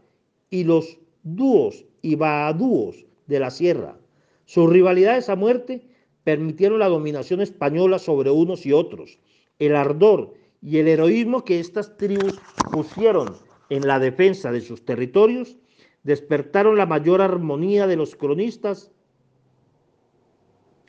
y 0.50 0.63
los 0.63 0.98
dúos 1.22 1.86
y 2.01 2.15
baadúos 2.15 3.05
de 3.27 3.39
la 3.39 3.51
sierra. 3.51 4.00
Sus 4.45 4.67
rivalidades 4.67 5.29
a 5.29 5.36
muerte 5.36 5.88
permitieron 6.24 6.79
la 6.79 6.89
dominación 6.89 7.41
española 7.41 8.00
sobre 8.00 8.31
unos 8.31 8.65
y 8.65 8.74
otros. 8.74 9.19
El 9.60 9.75
ardor 9.75 10.34
y 10.63 10.79
el 10.79 10.88
heroísmo 10.88 11.45
que 11.45 11.60
estas 11.60 11.95
tribus 11.95 12.39
pusieron 12.72 13.36
en 13.69 13.86
la 13.86 14.00
defensa 14.00 14.51
de 14.51 14.62
sus 14.62 14.84
territorios 14.84 15.57
despertaron 16.01 16.75
la 16.75 16.88
mayor 16.88 17.22
armonía 17.22 17.86
de 17.86 17.98
los 17.98 18.15
cronistas, 18.15 18.91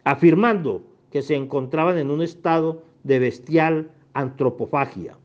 afirmando 0.07 0.85
que 1.11 1.21
se 1.21 1.35
encontraban 1.35 1.99
en 1.99 2.13
un 2.13 2.23
estado 2.23 2.85
de 3.03 3.19
bestial 3.19 3.91
antropofagia. 4.15 5.19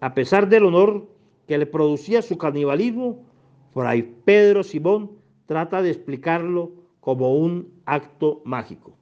A 0.00 0.14
pesar 0.14 0.48
del 0.48 0.64
honor 0.64 1.06
que 1.46 1.58
le 1.58 1.66
producía 1.66 2.22
su 2.22 2.38
canibalismo, 2.38 3.26
Fray 3.74 4.02
Pedro 4.24 4.62
Simón 4.62 5.10
trata 5.44 5.82
de 5.82 5.90
explicarlo 5.90 6.72
como 7.00 7.36
un 7.36 7.68
acto 7.84 8.40
mágico. 8.46 8.96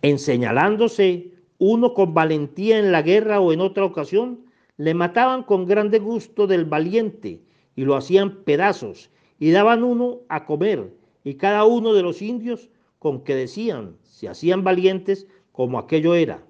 En 0.00 0.18
señalándose 0.18 1.34
uno 1.58 1.92
con 1.92 2.14
valentía 2.14 2.78
en 2.78 2.90
la 2.90 3.02
guerra 3.02 3.38
o 3.40 3.52
en 3.52 3.60
otra 3.60 3.84
ocasión, 3.84 4.46
le 4.78 4.94
mataban 4.94 5.42
con 5.42 5.66
grande 5.66 5.98
gusto 5.98 6.46
del 6.46 6.64
valiente 6.64 7.42
y 7.76 7.84
lo 7.84 7.96
hacían 7.96 8.44
pedazos 8.44 9.10
y 9.38 9.50
daban 9.50 9.84
uno 9.84 10.20
a 10.30 10.46
comer 10.46 10.96
y 11.24 11.34
cada 11.34 11.64
uno 11.64 11.92
de 11.92 12.02
los 12.02 12.22
indios 12.22 12.70
con 12.98 13.22
que 13.24 13.34
decían 13.34 13.96
se 14.02 14.28
hacían 14.28 14.64
valientes 14.64 15.26
como 15.52 15.78
aquello 15.78 16.14
era. 16.14 16.44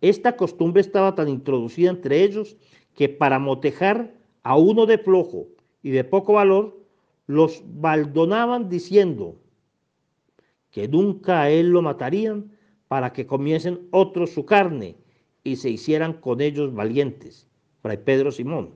Esta 0.00 0.36
costumbre 0.36 0.80
estaba 0.80 1.14
tan 1.14 1.28
introducida 1.28 1.90
entre 1.90 2.22
ellos 2.22 2.56
que 2.94 3.08
para 3.08 3.38
motejar 3.38 4.14
a 4.42 4.56
uno 4.56 4.86
de 4.86 4.98
flojo 4.98 5.48
y 5.82 5.90
de 5.90 6.04
poco 6.04 6.34
valor, 6.34 6.78
los 7.26 7.62
baldonaban 7.64 8.68
diciendo 8.68 9.36
que 10.70 10.88
nunca 10.88 11.42
a 11.42 11.50
él 11.50 11.70
lo 11.70 11.82
matarían 11.82 12.52
para 12.88 13.12
que 13.12 13.26
comiesen 13.26 13.86
otros 13.90 14.30
su 14.30 14.44
carne 14.44 14.96
y 15.44 15.56
se 15.56 15.70
hicieran 15.70 16.14
con 16.14 16.40
ellos 16.40 16.74
valientes. 16.74 17.48
Fray 17.82 17.98
Pedro 17.98 18.32
Simón. 18.32 18.74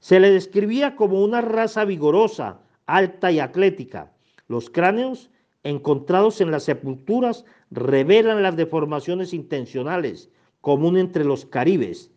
Se 0.00 0.20
le 0.20 0.30
describía 0.30 0.96
como 0.96 1.22
una 1.22 1.40
raza 1.40 1.84
vigorosa, 1.84 2.60
alta 2.86 3.32
y 3.32 3.40
atlética. 3.40 4.12
Los 4.48 4.70
cráneos 4.70 5.30
encontrados 5.62 6.40
en 6.40 6.50
las 6.50 6.64
sepulturas 6.64 7.44
revelan 7.70 8.42
las 8.42 8.56
deformaciones 8.56 9.34
intencionales 9.34 10.30
común 10.60 10.96
entre 10.96 11.24
los 11.24 11.44
caribes. 11.44 12.10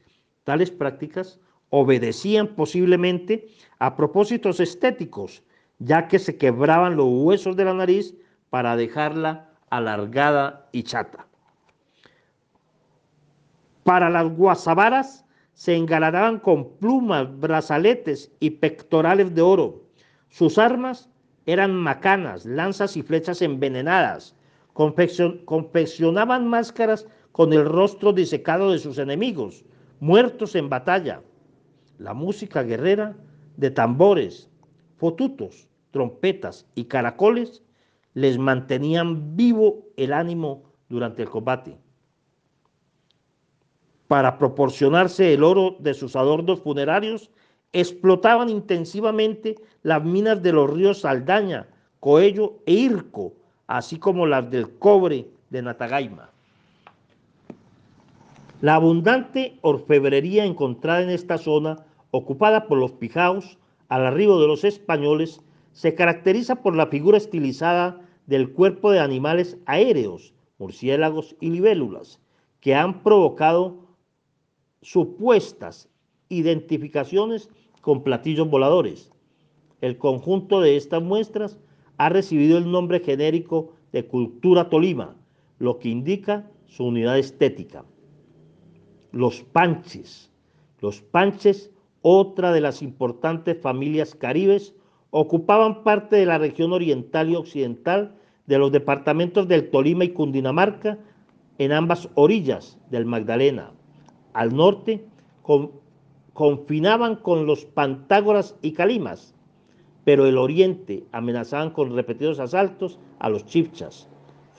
Tales 0.43 0.71
prácticas 0.71 1.39
obedecían 1.69 2.55
posiblemente 2.55 3.47
a 3.79 3.95
propósitos 3.95 4.59
estéticos, 4.59 5.43
ya 5.79 6.07
que 6.07 6.19
se 6.19 6.37
quebraban 6.37 6.95
los 6.95 7.07
huesos 7.09 7.55
de 7.55 7.65
la 7.65 7.73
nariz 7.73 8.15
para 8.49 8.75
dejarla 8.75 9.49
alargada 9.69 10.69
y 10.71 10.83
chata. 10.83 11.27
Para 13.83 14.09
las 14.09 14.29
guasabaras 14.29 15.25
se 15.53 15.75
engalanaban 15.75 16.39
con 16.39 16.77
plumas, 16.77 17.27
brazaletes 17.39 18.31
y 18.39 18.51
pectorales 18.51 19.33
de 19.33 19.41
oro. 19.41 19.83
Sus 20.29 20.57
armas 20.57 21.10
eran 21.45 21.75
macanas, 21.75 22.45
lanzas 22.45 22.95
y 22.97 23.03
flechas 23.03 23.41
envenenadas. 23.41 24.35
confeccionaban 24.73 26.47
máscaras 26.47 27.07
con 27.31 27.53
el 27.53 27.65
rostro 27.65 28.13
disecado 28.13 28.71
de 28.71 28.79
sus 28.79 28.97
enemigos, 28.97 29.65
muertos 29.99 30.55
en 30.55 30.69
batalla. 30.69 31.21
La 31.97 32.13
música 32.13 32.63
guerrera 32.63 33.15
de 33.57 33.71
tambores, 33.71 34.49
fotutos, 34.97 35.67
trompetas 35.91 36.65
y 36.75 36.85
caracoles 36.85 37.63
les 38.13 38.37
mantenían 38.37 39.35
vivo 39.35 39.85
el 39.97 40.13
ánimo 40.13 40.63
durante 40.89 41.21
el 41.23 41.29
combate. 41.29 41.77
Para 44.07 44.37
proporcionarse 44.37 45.33
el 45.33 45.43
oro 45.43 45.77
de 45.79 45.93
sus 45.93 46.15
adornos 46.15 46.61
funerarios, 46.61 47.31
explotaban 47.73 48.49
intensivamente 48.49 49.55
las 49.83 50.03
minas 50.03 50.41
de 50.41 50.51
los 50.51 50.69
ríos 50.69 51.01
Saldaña, 51.01 51.67
Coello 51.99 52.59
e 52.65 52.73
Irco, 52.73 53.33
así 53.67 53.97
como 53.97 54.25
las 54.25 54.49
del 54.49 54.77
cobre 54.77 55.27
de 55.49 55.61
Natagaima. 55.61 56.29
La 58.61 58.75
abundante 58.75 59.57
orfebrería 59.61 60.45
encontrada 60.45 61.01
en 61.01 61.09
esta 61.09 61.37
zona, 61.37 61.85
ocupada 62.11 62.67
por 62.67 62.77
los 62.77 62.91
pijaos, 62.91 63.57
al 63.89 64.05
arribo 64.05 64.39
de 64.39 64.47
los 64.47 64.63
españoles, 64.63 65.41
se 65.73 65.95
caracteriza 65.95 66.55
por 66.61 66.75
la 66.75 66.87
figura 66.87 67.17
estilizada 67.17 68.01
del 68.27 68.51
cuerpo 68.51 68.91
de 68.91 68.99
animales 68.99 69.57
aéreos, 69.65 70.33
murciélagos 70.59 71.35
y 71.39 71.49
libélulas, 71.49 72.19
que 72.59 72.75
han 72.75 73.01
provocado 73.01 73.77
supuestas 74.81 75.89
identificaciones 76.29 77.49
con 77.81 78.03
platillos 78.03 78.49
voladores. 78.49 79.11
El 79.81 79.97
conjunto 79.97 80.61
de 80.61 80.77
estas 80.77 81.01
muestras 81.01 81.59
ha 81.97 82.09
recibido 82.09 82.57
el 82.57 82.71
nombre 82.71 82.99
genérico 82.99 83.73
de 83.91 84.05
cultura 84.05 84.69
Tolima, 84.69 85.15
lo 85.59 85.79
que 85.79 85.89
indica 85.89 86.49
su 86.67 86.85
unidad 86.85 87.17
estética 87.17 87.83
los 89.11 89.43
panches. 89.43 90.31
Los 90.79 91.01
panches, 91.01 91.71
otra 92.01 92.51
de 92.51 92.61
las 92.61 92.81
importantes 92.81 93.59
familias 93.61 94.15
caribes, 94.15 94.73
ocupaban 95.11 95.83
parte 95.83 96.15
de 96.15 96.25
la 96.25 96.37
región 96.37 96.73
oriental 96.73 97.29
y 97.29 97.35
occidental 97.35 98.15
de 98.47 98.57
los 98.57 98.71
departamentos 98.71 99.47
del 99.47 99.69
Tolima 99.69 100.05
y 100.05 100.09
Cundinamarca 100.09 100.97
en 101.57 101.71
ambas 101.73 102.09
orillas 102.15 102.79
del 102.89 103.05
Magdalena. 103.05 103.71
Al 104.33 104.55
norte 104.55 105.05
confinaban 106.41 107.17
con 107.17 107.45
los 107.45 107.65
Pantágoras 107.65 108.55
y 108.63 108.71
Calimas, 108.71 109.35
pero 110.03 110.25
el 110.25 110.39
oriente 110.39 111.03
amenazaban 111.11 111.69
con 111.69 111.95
repetidos 111.95 112.39
asaltos 112.39 112.97
a 113.19 113.29
los 113.29 113.45
chipchas. 113.45 114.09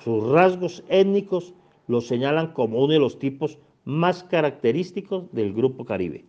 Sus 0.05 0.31
rasgos 0.31 0.85
étnicos 0.89 1.55
los 1.89 2.07
señalan 2.07 2.53
como 2.53 2.85
uno 2.85 2.93
de 2.93 3.01
los 3.01 3.19
tipos 3.19 3.59
más 3.85 4.23
característicos 4.23 5.25
del 5.33 5.55
Grupo 5.55 5.85
Caribe. 5.85 6.25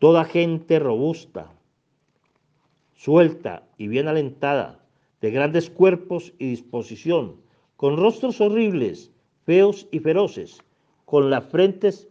Toda 0.00 0.24
gente 0.24 0.80
robusta, 0.80 1.52
suelta 2.92 3.68
y 3.78 3.86
bien 3.86 4.08
alentada, 4.08 4.84
de 5.20 5.30
grandes 5.30 5.70
cuerpos 5.70 6.34
y 6.40 6.48
disposición, 6.48 7.36
con 7.76 7.96
rostros 7.96 8.40
horribles, 8.40 9.12
feos 9.44 9.86
y 9.92 10.00
feroces, 10.00 10.58
con 11.04 11.30
las 11.30 11.44
frentes 11.44 12.08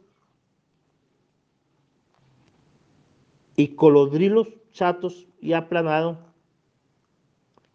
y 3.56 3.70
colodrilos 3.70 4.48
chatos 4.72 5.28
y 5.40 5.54
aplanados, 5.54 6.18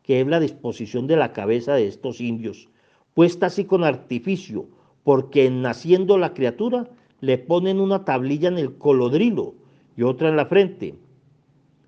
que 0.03 0.21
es 0.21 0.27
la 0.27 0.41
disposición 0.41 1.07
de 1.07 1.17
la 1.17 1.33
cabeza 1.33 1.75
de 1.75 1.87
estos 1.87 2.21
indios, 2.21 2.69
puesta 3.15 3.47
así 3.47 3.65
con 3.65 3.85
artificio, 3.85 4.67
porque 5.05 5.51
naciendo 5.51 6.19
la 6.19 6.35
criatura 6.35 6.89
le 7.21 7.39
ponen 7.39 7.81
una 7.81 8.05
tablilla 8.05 8.49
en 8.49 8.59
el 8.59 8.77
colodrilo 8.77 9.55
y 9.97 10.03
otra 10.03 10.29
en 10.29 10.37
la 10.37 10.47
frente, 10.47 10.95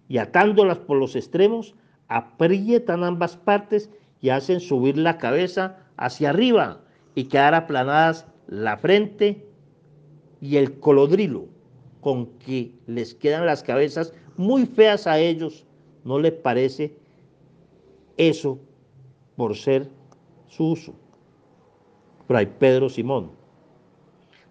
y 0.08 0.18
atándolas 0.18 0.78
por 0.78 0.98
los 0.98 1.14
extremos, 1.14 1.74
aprietan 2.08 3.04
ambas 3.04 3.36
partes 3.36 3.90
y 4.20 4.30
hacen 4.30 4.60
subir 4.60 4.98
la 4.98 5.18
cabeza 5.18 5.78
hacia 5.96 6.30
arriba 6.30 6.80
y 7.14 7.24
quedar 7.24 7.54
aplanadas 7.54 8.26
la 8.48 8.76
frente 8.76 9.46
y 10.40 10.56
el 10.56 10.80
colodrilo, 10.80 11.46
con 12.00 12.26
que 12.38 12.72
les 12.86 13.14
quedan 13.14 13.46
las 13.46 13.62
cabezas 13.62 14.12
muy 14.36 14.66
feas 14.66 15.06
a 15.06 15.18
ellos, 15.18 15.66
¿no 16.04 16.18
les 16.18 16.32
parece 16.32 16.94
eso 18.16 18.58
por 19.36 19.56
ser 19.56 19.88
su 20.48 20.70
uso? 20.70 20.94
Fray 22.26 22.46
Pedro 22.46 22.88
Simón. 22.88 23.32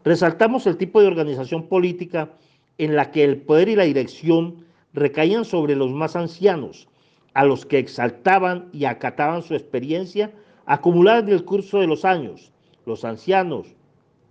Resaltamos 0.04 0.68
el 0.68 0.78
tipo 0.78 1.02
de 1.02 1.08
organización 1.08 1.68
política 1.68 2.32
en 2.78 2.96
la 2.96 3.12
que 3.12 3.24
el 3.24 3.42
poder 3.42 3.70
y 3.70 3.76
la 3.76 3.84
dirección 3.84 4.66
recaían 4.94 5.46
sobre 5.46 5.76
los 5.76 5.92
más 5.92 6.16
ancianos, 6.16 6.88
a 7.34 7.46
los 7.46 7.66
que 7.66 7.78
exaltaban 7.78 8.70
y 8.74 8.86
acataban 8.86 9.44
su 9.44 9.54
experiencia 9.54 10.32
acumulada 10.66 11.20
en 11.20 11.30
el 11.30 11.46
curso 11.46 11.80
de 11.80 11.88
los 11.88 12.06
años. 12.06 12.52
Los 12.86 13.06
ancianos 13.06 13.76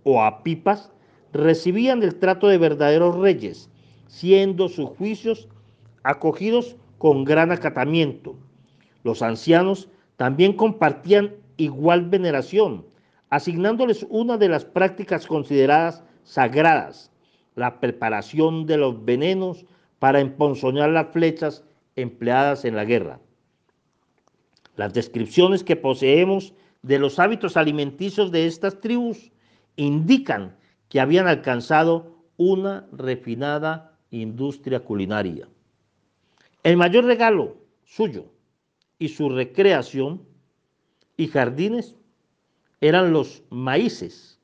o 0.03 0.21
apipas 0.21 0.91
recibían 1.33 2.03
el 2.03 2.15
trato 2.15 2.47
de 2.47 2.57
verdaderos 2.57 3.15
reyes, 3.15 3.69
siendo 4.07 4.69
sus 4.69 4.89
juicios 4.89 5.47
acogidos 6.03 6.75
con 6.97 7.23
gran 7.23 7.51
acatamiento. 7.51 8.35
Los 9.03 9.21
ancianos 9.21 9.89
también 10.17 10.53
compartían 10.53 11.35
igual 11.57 12.09
veneración, 12.09 12.85
asignándoles 13.29 14.05
una 14.09 14.37
de 14.37 14.49
las 14.49 14.65
prácticas 14.65 15.27
consideradas 15.27 16.03
sagradas, 16.23 17.11
la 17.55 17.79
preparación 17.79 18.65
de 18.65 18.77
los 18.77 19.03
venenos 19.05 19.65
para 19.99 20.19
emponzoñar 20.19 20.89
las 20.89 21.11
flechas 21.11 21.63
empleadas 21.95 22.65
en 22.65 22.75
la 22.75 22.85
guerra. 22.85 23.19
Las 24.75 24.93
descripciones 24.93 25.63
que 25.63 25.75
poseemos 25.75 26.53
de 26.81 26.99
los 26.99 27.19
hábitos 27.19 27.57
alimenticios 27.57 28.31
de 28.31 28.47
estas 28.47 28.79
tribus 28.79 29.31
indican 29.75 30.55
que 30.89 30.99
habían 30.99 31.27
alcanzado 31.27 32.17
una 32.37 32.87
refinada 32.91 33.97
industria 34.11 34.79
culinaria. 34.79 35.47
El 36.63 36.77
mayor 36.77 37.05
regalo 37.05 37.57
suyo 37.85 38.25
y 38.97 39.09
su 39.09 39.29
recreación 39.29 40.27
y 41.15 41.27
jardines 41.27 41.95
eran 42.81 43.13
los 43.13 43.43
maíces 43.49 44.39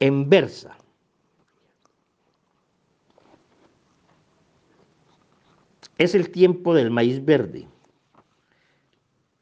en 0.00 0.28
versa. 0.28 0.76
Es 5.98 6.14
el 6.14 6.30
tiempo 6.30 6.74
del 6.74 6.90
maíz 6.90 7.24
verde. 7.24 7.68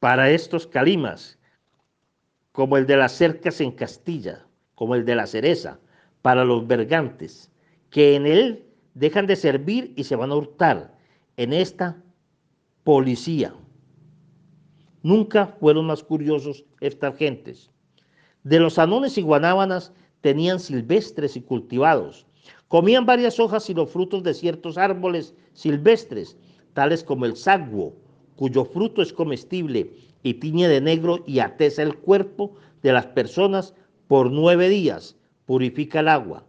Para 0.00 0.30
estos 0.30 0.66
calimas, 0.66 1.38
como 2.52 2.76
el 2.76 2.86
de 2.86 2.96
las 2.96 3.12
cercas 3.12 3.60
en 3.60 3.72
Castilla, 3.72 4.47
como 4.78 4.94
el 4.94 5.04
de 5.04 5.16
la 5.16 5.26
cereza, 5.26 5.80
para 6.22 6.44
los 6.44 6.64
bergantes, 6.64 7.50
que 7.90 8.14
en 8.14 8.28
él 8.28 8.64
dejan 8.94 9.26
de 9.26 9.34
servir 9.34 9.92
y 9.96 10.04
se 10.04 10.14
van 10.14 10.30
a 10.30 10.36
hurtar 10.36 10.96
en 11.36 11.52
esta 11.52 12.00
policía. 12.84 13.52
Nunca 15.02 15.48
fueron 15.58 15.86
más 15.86 16.04
curiosos 16.04 16.64
estas 16.80 17.16
gentes. 17.16 17.72
De 18.44 18.60
los 18.60 18.78
anones 18.78 19.18
y 19.18 19.22
guanábanas 19.22 19.92
tenían 20.20 20.60
silvestres 20.60 21.36
y 21.36 21.40
cultivados. 21.40 22.24
Comían 22.68 23.04
varias 23.04 23.40
hojas 23.40 23.68
y 23.68 23.74
los 23.74 23.90
frutos 23.90 24.22
de 24.22 24.32
ciertos 24.32 24.78
árboles 24.78 25.34
silvestres, 25.54 26.36
tales 26.74 27.02
como 27.02 27.26
el 27.26 27.34
saguo, 27.34 27.96
cuyo 28.36 28.64
fruto 28.64 29.02
es 29.02 29.12
comestible 29.12 29.90
y 30.22 30.34
tiñe 30.34 30.68
de 30.68 30.80
negro 30.80 31.24
y 31.26 31.40
atesa 31.40 31.82
el 31.82 31.96
cuerpo 31.96 32.54
de 32.82 32.92
las 32.92 33.06
personas 33.06 33.74
por 34.08 34.32
nueve 34.32 34.70
días, 34.70 35.16
purifica 35.44 36.00
el 36.00 36.08
agua. 36.08 36.44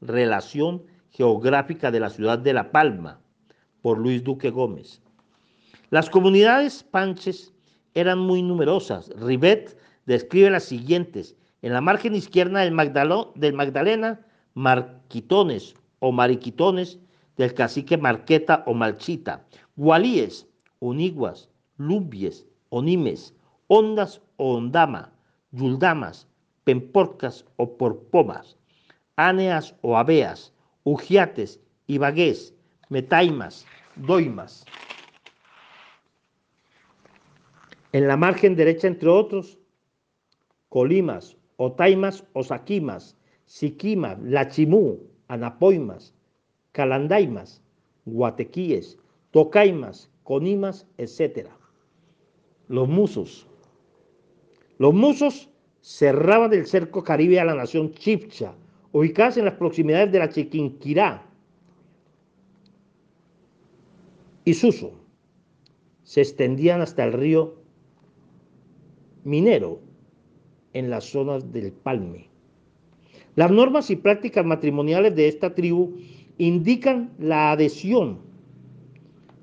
Relación 0.00 0.82
geográfica 1.10 1.90
de 1.90 2.00
la 2.00 2.10
ciudad 2.10 2.38
de 2.38 2.52
La 2.52 2.72
Palma, 2.72 3.20
por 3.80 3.98
Luis 3.98 4.22
Duque 4.22 4.50
Gómez. 4.50 5.00
Las 5.90 6.10
comunidades 6.10 6.82
panches 6.82 7.54
eran 7.94 8.18
muy 8.18 8.42
numerosas. 8.42 9.08
Rivet 9.20 9.78
describe 10.04 10.50
las 10.50 10.64
siguientes. 10.64 11.36
En 11.62 11.72
la 11.72 11.80
margen 11.80 12.14
izquierda 12.14 12.60
del, 12.60 12.76
del 13.36 13.54
Magdalena, 13.54 14.20
marquitones 14.54 15.74
o 16.00 16.10
mariquitones 16.12 16.98
del 17.36 17.54
cacique 17.54 17.96
Marqueta 17.96 18.64
o 18.66 18.74
Malchita, 18.74 19.46
gualíes, 19.76 20.46
uniguas, 20.80 21.48
lumbies, 21.76 22.46
onimes, 22.70 23.32
ondas 23.68 24.20
o 24.36 24.56
ondama, 24.56 25.12
yuldamas, 25.52 26.26
pemporcas 26.66 27.46
o 27.56 27.78
porpomas, 27.78 28.58
áneas 29.14 29.76
o 29.82 29.96
aveas, 29.96 30.52
ujiates, 30.82 31.60
ibagués, 31.86 32.52
metaimas, 32.90 33.64
doimas. 33.94 34.64
En 37.92 38.08
la 38.08 38.16
margen 38.16 38.56
derecha, 38.56 38.88
entre 38.88 39.08
otros, 39.08 39.58
colimas, 40.68 41.36
otaimas 41.56 42.24
o 42.32 42.42
saquimas, 42.42 43.16
siquimas, 43.46 44.18
lachimú, 44.20 44.98
anapoimas, 45.28 46.12
calandaimas, 46.72 47.62
guatequíes, 48.06 48.98
tocaimas, 49.30 50.10
conimas, 50.24 50.84
etc. 50.98 51.48
Los 52.66 52.88
musos. 52.88 53.46
Los 54.78 54.92
musos 54.92 55.48
cerraban 55.86 56.52
el 56.52 56.66
cerco 56.66 57.04
caribe 57.04 57.38
a 57.38 57.44
la 57.44 57.54
nación 57.54 57.92
chipcha, 57.92 58.52
ubicadas 58.90 59.36
en 59.36 59.44
las 59.44 59.54
proximidades 59.54 60.10
de 60.10 60.18
la 60.18 60.28
Chiquinquirá 60.28 61.24
y 64.44 64.52
Suso. 64.52 64.94
Se 66.02 66.22
extendían 66.22 66.80
hasta 66.80 67.04
el 67.04 67.12
río 67.12 67.54
Minero, 69.22 69.80
en 70.72 70.90
las 70.90 71.04
zonas 71.04 71.52
del 71.52 71.70
Palme. 71.70 72.30
Las 73.36 73.52
normas 73.52 73.88
y 73.88 73.94
prácticas 73.94 74.44
matrimoniales 74.44 75.14
de 75.14 75.28
esta 75.28 75.54
tribu 75.54 75.98
indican 76.38 77.12
la 77.20 77.52
adhesión 77.52 78.18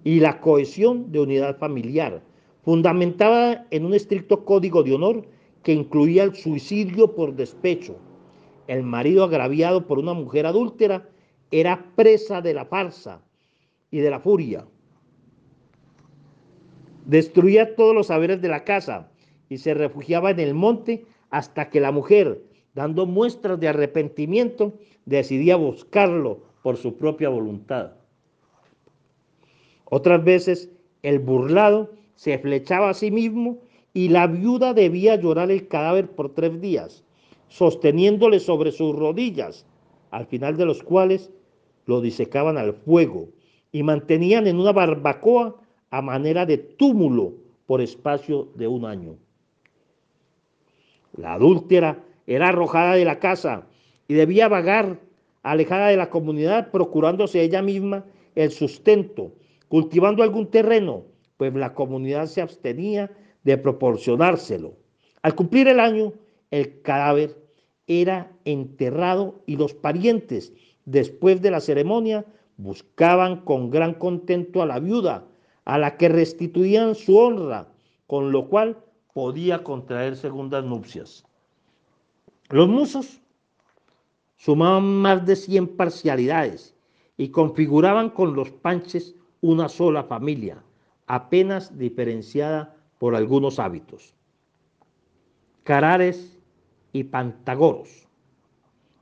y 0.04 0.20
la 0.20 0.42
cohesión 0.42 1.10
de 1.10 1.22
unidad 1.22 1.58
familiar, 1.58 2.22
fundamentada 2.64 3.66
en 3.72 3.86
un 3.86 3.94
estricto 3.94 4.44
código 4.44 4.84
de 4.84 4.94
honor 4.94 5.33
que 5.63 5.73
incluía 5.73 6.23
el 6.23 6.36
suicidio 6.36 7.15
por 7.15 7.36
despecho. 7.36 7.95
El 8.67 8.84
marido 8.84 9.23
agraviado 9.23 9.88
por 9.88 9.97
una 9.97 10.13
mujer 10.13 10.45
adúltera 10.45 11.10
era 11.52 11.86
presa 11.95 12.41
de 12.41 12.54
la 12.54 12.65
farsa 12.65 13.21
y 13.89 13.99
de 13.99 14.10
la 14.10 14.19
furia. 14.19 14.65
Destruía 17.06 17.76
todos 17.76 17.95
los 17.95 18.08
saberes 18.08 18.41
de 18.41 18.47
la 18.47 18.63
casa 18.63 19.12
y 19.49 19.58
se 19.58 19.73
refugiaba 19.73 20.32
en 20.32 20.39
el 20.39 20.54
monte 20.54 21.06
hasta 21.30 21.69
que 21.69 21.80
la 21.80 21.91
mujer, 21.91 22.43
dando 22.73 23.06
muestras 23.06 23.60
de 23.60 23.67
arrepentimiento, 23.67 24.73
decidía 25.06 25.56
buscarlo 25.56 26.43
por 26.62 26.78
su 26.78 26.97
propia 26.97 27.30
voluntad. 27.30 27.93
Otras 29.86 30.23
veces 30.23 30.69
el 31.04 31.19
burlado 31.19 31.91
se 32.15 32.38
flechaba 32.39 32.89
a 32.89 32.93
sí 32.93 33.12
mismo 33.12 33.60
y 33.94 34.10
la 34.10 34.28
viuda 34.28 34.74
debía 34.74 35.16
llorar 35.16 35.52
el 35.52 35.68
cadáver 35.68 36.10
por 36.10 36.34
tres 36.34 36.60
días, 36.60 37.04
sosteniéndole 37.48 38.40
sobre 38.40 38.72
sus 38.72 38.96
rodillas, 38.96 39.66
al 40.12 40.26
final 40.26 40.58
de 40.58 40.66
los 40.66 40.82
cuales 40.82 41.32
lo 41.86 42.02
disecaban 42.02 42.58
al 42.58 42.74
fuego 42.74 43.30
y 43.72 43.84
mantenían 43.84 44.48
en 44.48 44.60
una 44.60 44.72
barbacoa 44.72 45.56
a 45.92 46.02
manera 46.02 46.46
de 46.46 46.58
túmulo 46.58 47.34
por 47.68 47.82
espacio 47.82 48.50
de 48.56 48.68
un 48.68 48.86
año. 48.86 49.16
La 51.16 51.34
adúltera 51.34 52.04
era 52.26 52.50
arrojada 52.50 52.96
de 52.96 53.06
la 53.06 53.20
casa 53.20 53.68
y 54.08 54.16
debía 54.16 54.48
vagar 54.48 55.00
alejada 55.44 55.88
de 55.88 55.98
la 55.98 56.10
comunidad, 56.10 56.72
procurándose 56.72 57.42
ella 57.42 57.62
misma 57.62 58.06
el 58.34 58.52
sustento, 58.52 59.32
cultivando 59.68 60.24
algún 60.24 60.48
terreno, 60.48 61.04
pues 61.38 61.54
la 61.54 61.74
comunidad 61.74 62.26
se 62.26 62.42
abstenía 62.42 63.12
de 63.44 63.58
proporcionárselo. 63.58 64.74
Al 65.22 65.36
cumplir 65.36 65.68
el 65.68 65.80
año, 65.80 66.14
el 66.52 66.82
cadáver 66.82 67.38
era 67.88 68.32
enterrado 68.46 69.42
y 69.46 69.58
los 69.58 69.74
parientes, 69.74 70.54
después 70.86 71.42
de 71.42 71.52
la 71.52 71.62
ceremonia, 71.62 72.26
buscaban 72.58 73.42
con 73.42 73.70
gran 73.70 73.94
contento 73.96 74.62
a 74.62 74.66
la 74.66 74.80
viuda, 74.80 75.26
a 75.66 75.78
la 75.78 75.98
que 75.98 76.10
restituían 76.10 76.96
su 76.96 77.18
honra, 77.18 77.68
con 78.08 78.32
lo 78.32 78.48
cual 78.48 78.78
podía 79.14 79.64
contraer 79.64 80.16
segundas 80.16 80.64
nupcias. 80.64 81.26
Los 82.50 82.68
musos 82.68 83.22
sumaban 84.38 84.84
más 84.84 85.26
de 85.26 85.36
100 85.36 85.78
parcialidades 85.78 86.76
y 87.18 87.30
configuraban 87.30 88.10
con 88.10 88.36
los 88.36 88.52
panches 88.52 89.16
una 89.42 89.70
sola 89.70 90.04
familia, 90.04 90.64
apenas 91.08 91.78
diferenciada 91.78 92.76
por 93.04 93.18
algunos 93.18 93.60
hábitos. 93.60 94.13
Carares 95.66 96.39
y 96.94 97.04
pantagoros. 97.04 98.08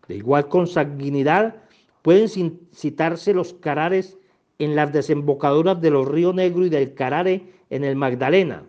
De 0.08 0.16
igual 0.16 0.48
consanguinidad 0.48 1.58
pueden 2.02 2.28
citarse 2.74 3.32
los 3.32 3.54
carares 3.54 4.18
en 4.58 4.76
las 4.76 4.92
desembocaduras 4.92 5.80
de 5.82 5.92
los 5.92 6.08
ríos 6.08 6.34
Negro 6.34 6.66
y 6.66 6.70
del 6.70 6.96
Carare 6.96 7.44
en 7.70 7.84
el 7.84 7.96
Magdalena, 7.96 8.64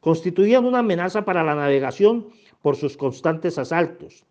constituían 0.00 0.64
una 0.64 0.78
amenaza 0.78 1.22
para 1.26 1.44
la 1.44 1.54
navegación 1.54 2.28
por 2.62 2.76
sus 2.76 2.96
constantes 2.96 3.58
asaltos. 3.58 4.24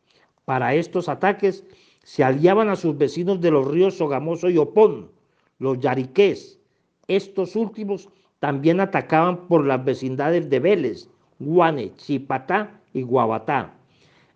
Para 0.45 0.73
estos 0.73 1.08
ataques 1.08 1.63
se 2.01 2.23
aliaban 2.23 2.69
a 2.69 2.75
sus 2.75 2.97
vecinos 2.97 3.41
de 3.41 3.51
los 3.51 3.67
ríos 3.67 3.95
Sogamoso 3.95 4.49
y 4.49 4.58
Opón, 4.58 5.12
los 5.60 5.80
yariqués. 5.80 6.60
Estos 7.08 7.56
últimos 7.56 8.10
también 8.41 8.80
atacaban 8.80 9.45
por 9.45 9.67
las 9.67 9.86
vecindades 9.86 10.49
de 10.49 10.60
Vélez, 10.60 11.08
Guane, 11.38 11.95
Chipatá 11.95 12.82
y 12.91 13.04
Guabatá. 13.04 13.75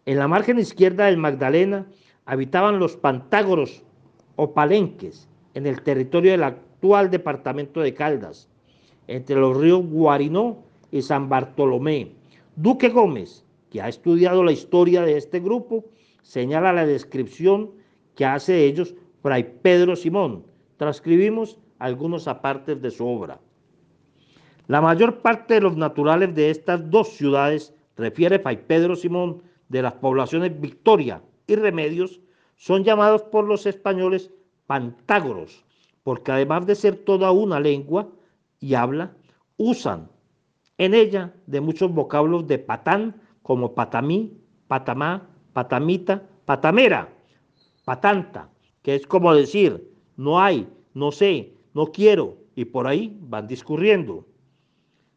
En 0.05 0.19
la 0.19 0.27
margen 0.27 0.59
izquierda 0.59 1.07
del 1.07 1.17
Magdalena 1.17 1.87
habitaban 2.27 2.77
los 2.77 2.95
pantágoros 2.97 3.81
o 4.35 4.53
palenques 4.53 5.27
en 5.55 5.65
el 5.65 5.81
territorio 5.81 6.33
del 6.33 6.43
actual 6.43 7.09
departamento 7.09 7.81
de 7.81 7.95
Caldas, 7.95 8.47
entre 9.07 9.37
los 9.37 9.57
ríos 9.57 9.83
Guarinó 9.87 10.59
y 10.91 11.01
San 11.01 11.27
Bartolomé. 11.27 12.11
Duque 12.55 12.89
Gómez, 12.89 13.43
que 13.71 13.81
ha 13.81 13.87
estudiado 13.87 14.43
la 14.43 14.51
historia 14.51 15.01
de 15.01 15.17
este 15.17 15.39
grupo, 15.39 15.83
señala 16.21 16.71
la 16.73 16.85
descripción 16.85 17.71
que 18.13 18.25
hace 18.25 18.51
de 18.51 18.65
ellos 18.65 18.93
Fray 19.23 19.55
Pedro 19.63 19.95
Simón. 19.95 20.43
Transcribimos 20.77 21.57
algunos 21.79 22.27
apartes 22.27 22.79
de 22.83 22.91
su 22.91 23.07
obra. 23.07 23.39
La 24.67 24.81
mayor 24.81 25.21
parte 25.21 25.55
de 25.55 25.61
los 25.61 25.77
naturales 25.77 26.33
de 26.33 26.49
estas 26.49 26.89
dos 26.89 27.09
ciudades, 27.09 27.73
refiere 27.95 28.39
Fray 28.39 28.57
Pedro 28.57 28.95
Simón, 28.95 29.43
de 29.69 29.81
las 29.81 29.93
poblaciones 29.93 30.59
Victoria 30.59 31.21
y 31.47 31.55
Remedios, 31.55 32.19
son 32.55 32.83
llamados 32.83 33.23
por 33.23 33.45
los 33.45 33.65
españoles 33.65 34.31
pantágoros, 34.65 35.63
porque 36.03 36.31
además 36.31 36.65
de 36.65 36.75
ser 36.75 36.95
toda 36.95 37.31
una 37.31 37.59
lengua 37.59 38.09
y 38.59 38.73
habla, 38.73 39.13
usan 39.57 40.09
en 40.77 40.93
ella 40.93 41.33
de 41.45 41.61
muchos 41.61 41.93
vocablos 41.93 42.47
de 42.47 42.59
patán 42.59 43.21
como 43.43 43.75
patamí, 43.75 44.33
patamá, 44.67 45.29
patamita, 45.53 46.23
patamera, 46.45 47.09
patanta, 47.85 48.49
que 48.81 48.95
es 48.95 49.05
como 49.05 49.33
decir, 49.33 49.91
no 50.17 50.39
hay, 50.39 50.67
no 50.93 51.11
sé, 51.11 51.53
no 51.73 51.87
quiero, 51.87 52.37
y 52.55 52.65
por 52.65 52.87
ahí 52.87 53.15
van 53.21 53.47
discurriendo. 53.47 54.25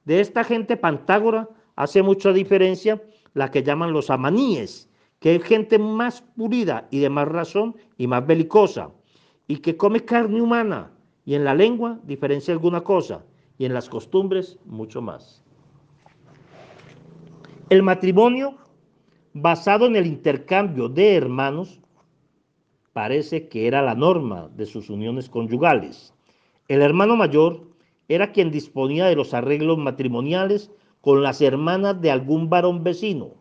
De 0.09 0.21
esta 0.21 0.42
gente 0.42 0.79
pantágora 0.79 1.51
hace 1.77 2.03
mucha 2.03 2.33
diferencia 2.33 3.03
la 3.35 3.51
que 3.51 3.62
llaman 3.62 3.92
los 3.92 4.09
amaníes, 4.09 4.88
que 5.18 5.35
es 5.35 5.42
gente 5.42 5.79
más 5.79 6.23
pulida 6.23 6.88
y 6.90 7.01
de 7.01 7.11
más 7.11 7.29
razón 7.29 7.77
y 7.99 8.07
más 8.07 8.27
belicosa, 8.27 8.90
y 9.49 9.59
que 9.59 9.77
come 9.77 10.07
carne 10.07 10.40
humana, 10.40 10.90
y 11.27 11.35
en 11.35 11.44
la 11.44 11.55
lengua 11.55 12.01
diferencia 12.05 12.55
alguna 12.55 12.81
cosa, 12.81 13.23
y 13.59 13.66
en 13.66 13.75
las 13.75 13.90
costumbres 13.90 14.59
mucho 14.64 15.03
más. 15.03 15.44
El 17.68 17.83
matrimonio 17.83 18.57
basado 19.35 19.85
en 19.85 19.97
el 19.97 20.07
intercambio 20.07 20.88
de 20.88 21.16
hermanos 21.16 21.81
parece 22.94 23.47
que 23.49 23.66
era 23.66 23.83
la 23.83 23.94
norma 23.94 24.49
de 24.57 24.64
sus 24.64 24.88
uniones 24.88 25.29
conyugales. 25.29 26.14
El 26.66 26.81
hermano 26.81 27.14
mayor 27.14 27.68
era 28.09 28.33
quien 28.33 28.51
disponía 28.51 29.07
de 29.07 29.16
los 29.16 29.35
arreglos 29.35 29.79
matrimoniales 29.79 30.71
con 31.01 31.23
las 31.23 31.40
hermanas 31.40 32.01
de 32.01 32.11
algún 32.11 32.49
varón 32.49 32.83
vecino. 32.83 33.35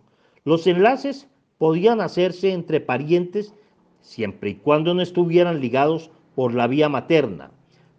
Los 0.43 0.67
enlaces 0.67 1.27
podían 1.58 2.01
hacerse 2.01 2.51
entre 2.51 2.82
parientes 2.82 3.53
siempre 4.01 4.51
y 4.51 4.56
cuando 4.56 4.93
no 4.93 5.01
estuvieran 5.01 5.60
ligados 5.60 6.12
por 6.36 6.53
la 6.53 6.67
vía 6.67 6.89
materna. 6.89 7.51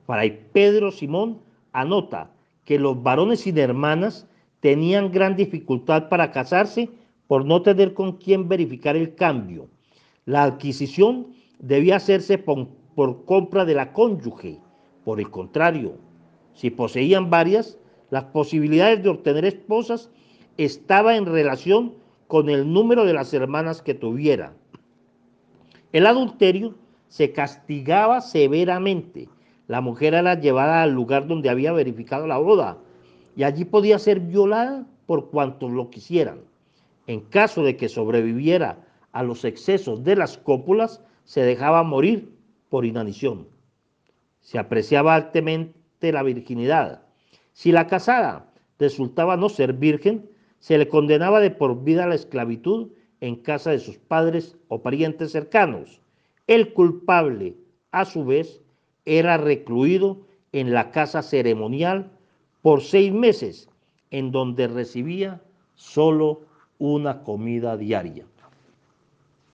Fray 0.07 0.47
Pedro 0.53 0.91
Simón 0.91 1.41
anota 1.73 2.31
que 2.65 2.79
los 2.79 3.03
varones 3.03 3.41
sin 3.41 3.59
hermanas 3.59 4.27
tenían 4.61 5.13
gran 5.13 5.37
dificultad 5.37 6.09
para 6.09 6.33
casarse 6.33 6.89
por 7.27 7.45
no 7.45 7.63
tener 7.63 7.95
con 7.95 8.13
quién 8.13 8.49
verificar 8.49 8.97
el 8.97 9.15
cambio. 9.15 9.69
La 10.25 10.45
adquisición 10.45 11.29
debía 11.59 11.97
hacerse 11.97 12.39
por, 12.39 12.69
por 12.95 13.25
compra 13.25 13.65
de 13.65 13.75
la 13.75 13.93
cónyuge. 13.93 14.59
Por 15.05 15.21
el 15.21 15.31
contrario, 15.31 15.97
si 16.59 16.71
poseían 16.71 17.31
varias, 17.31 17.79
las 18.11 18.25
posibilidades 18.25 19.01
de 19.05 19.11
obtener 19.11 19.45
esposas 19.45 20.11
estaban 20.57 21.15
en 21.15 21.27
relación 21.27 21.95
con 22.27 22.51
el 22.51 22.73
número 22.73 23.05
de 23.05 23.13
las 23.13 23.33
hermanas 23.33 23.81
que 23.81 23.95
tuviera. 23.95 24.55
El 25.93 26.05
adulterio 26.05 26.75
se 27.07 27.31
castigaba 27.31 28.21
severamente. 28.21 29.29
La 29.69 29.81
mujer 29.81 30.15
era 30.15 30.35
llevada 30.35 30.83
al 30.83 30.91
lugar 30.91 31.29
donde 31.29 31.49
había 31.49 31.71
verificado 31.71 32.27
la 32.27 32.39
boda 32.39 32.79
y 33.37 33.45
allí 33.45 33.65
podía 33.65 34.01
ser 34.01 34.19
violada 34.19 34.85
por 35.07 35.31
cuantos 35.31 35.71
lo 35.71 35.91
quisieran. 35.91 36.41
En 37.07 37.21
caso 37.21 37.63
de 37.63 37.77
que 37.77 37.89
sobreviviera 37.89 38.85
a 39.13 39.23
los 39.23 39.45
excesos 39.45 40.03
de 40.03 40.17
las 40.17 40.39
cópulas, 40.39 41.05
se 41.23 41.43
dejaba 41.43 41.85
morir 41.85 42.35
por 42.69 42.85
inanición. 42.85 43.47
Se 44.41 44.59
apreciaba 44.59 45.15
altamente 45.15 45.78
la 46.01 46.23
virginidad. 46.23 47.03
Si 47.53 47.73
la 47.73 47.87
casada 47.87 48.53
resultaba 48.79 49.37
no 49.37 49.49
ser 49.49 49.73
virgen, 49.73 50.31
se 50.61 50.79
le 50.79 50.89
condenaba 50.89 51.41
de 51.41 51.51
por 51.51 51.83
vida 51.83 52.05
a 52.05 52.09
la 52.09 52.15
esclavitud 52.15 52.89
en 53.21 53.37
casa 53.37 53.71
de 53.71 53.81
sus 53.81 53.99
padres 53.99 54.57
o 54.69 54.83
parientes 54.83 55.33
cercanos. 55.33 56.01
El 56.47 56.73
culpable, 56.73 57.57
a 57.91 58.05
su 58.05 58.25
vez, 58.25 58.63
era 59.05 59.37
recluido 59.37 60.21
en 60.53 60.73
la 60.73 60.91
casa 60.91 61.23
ceremonial 61.23 62.11
por 62.63 62.83
seis 62.83 63.13
meses, 63.13 63.69
en 64.11 64.33
donde 64.33 64.69
recibía 64.69 65.41
solo 65.75 66.43
una 66.79 67.23
comida 67.23 67.77
diaria. 67.77 68.27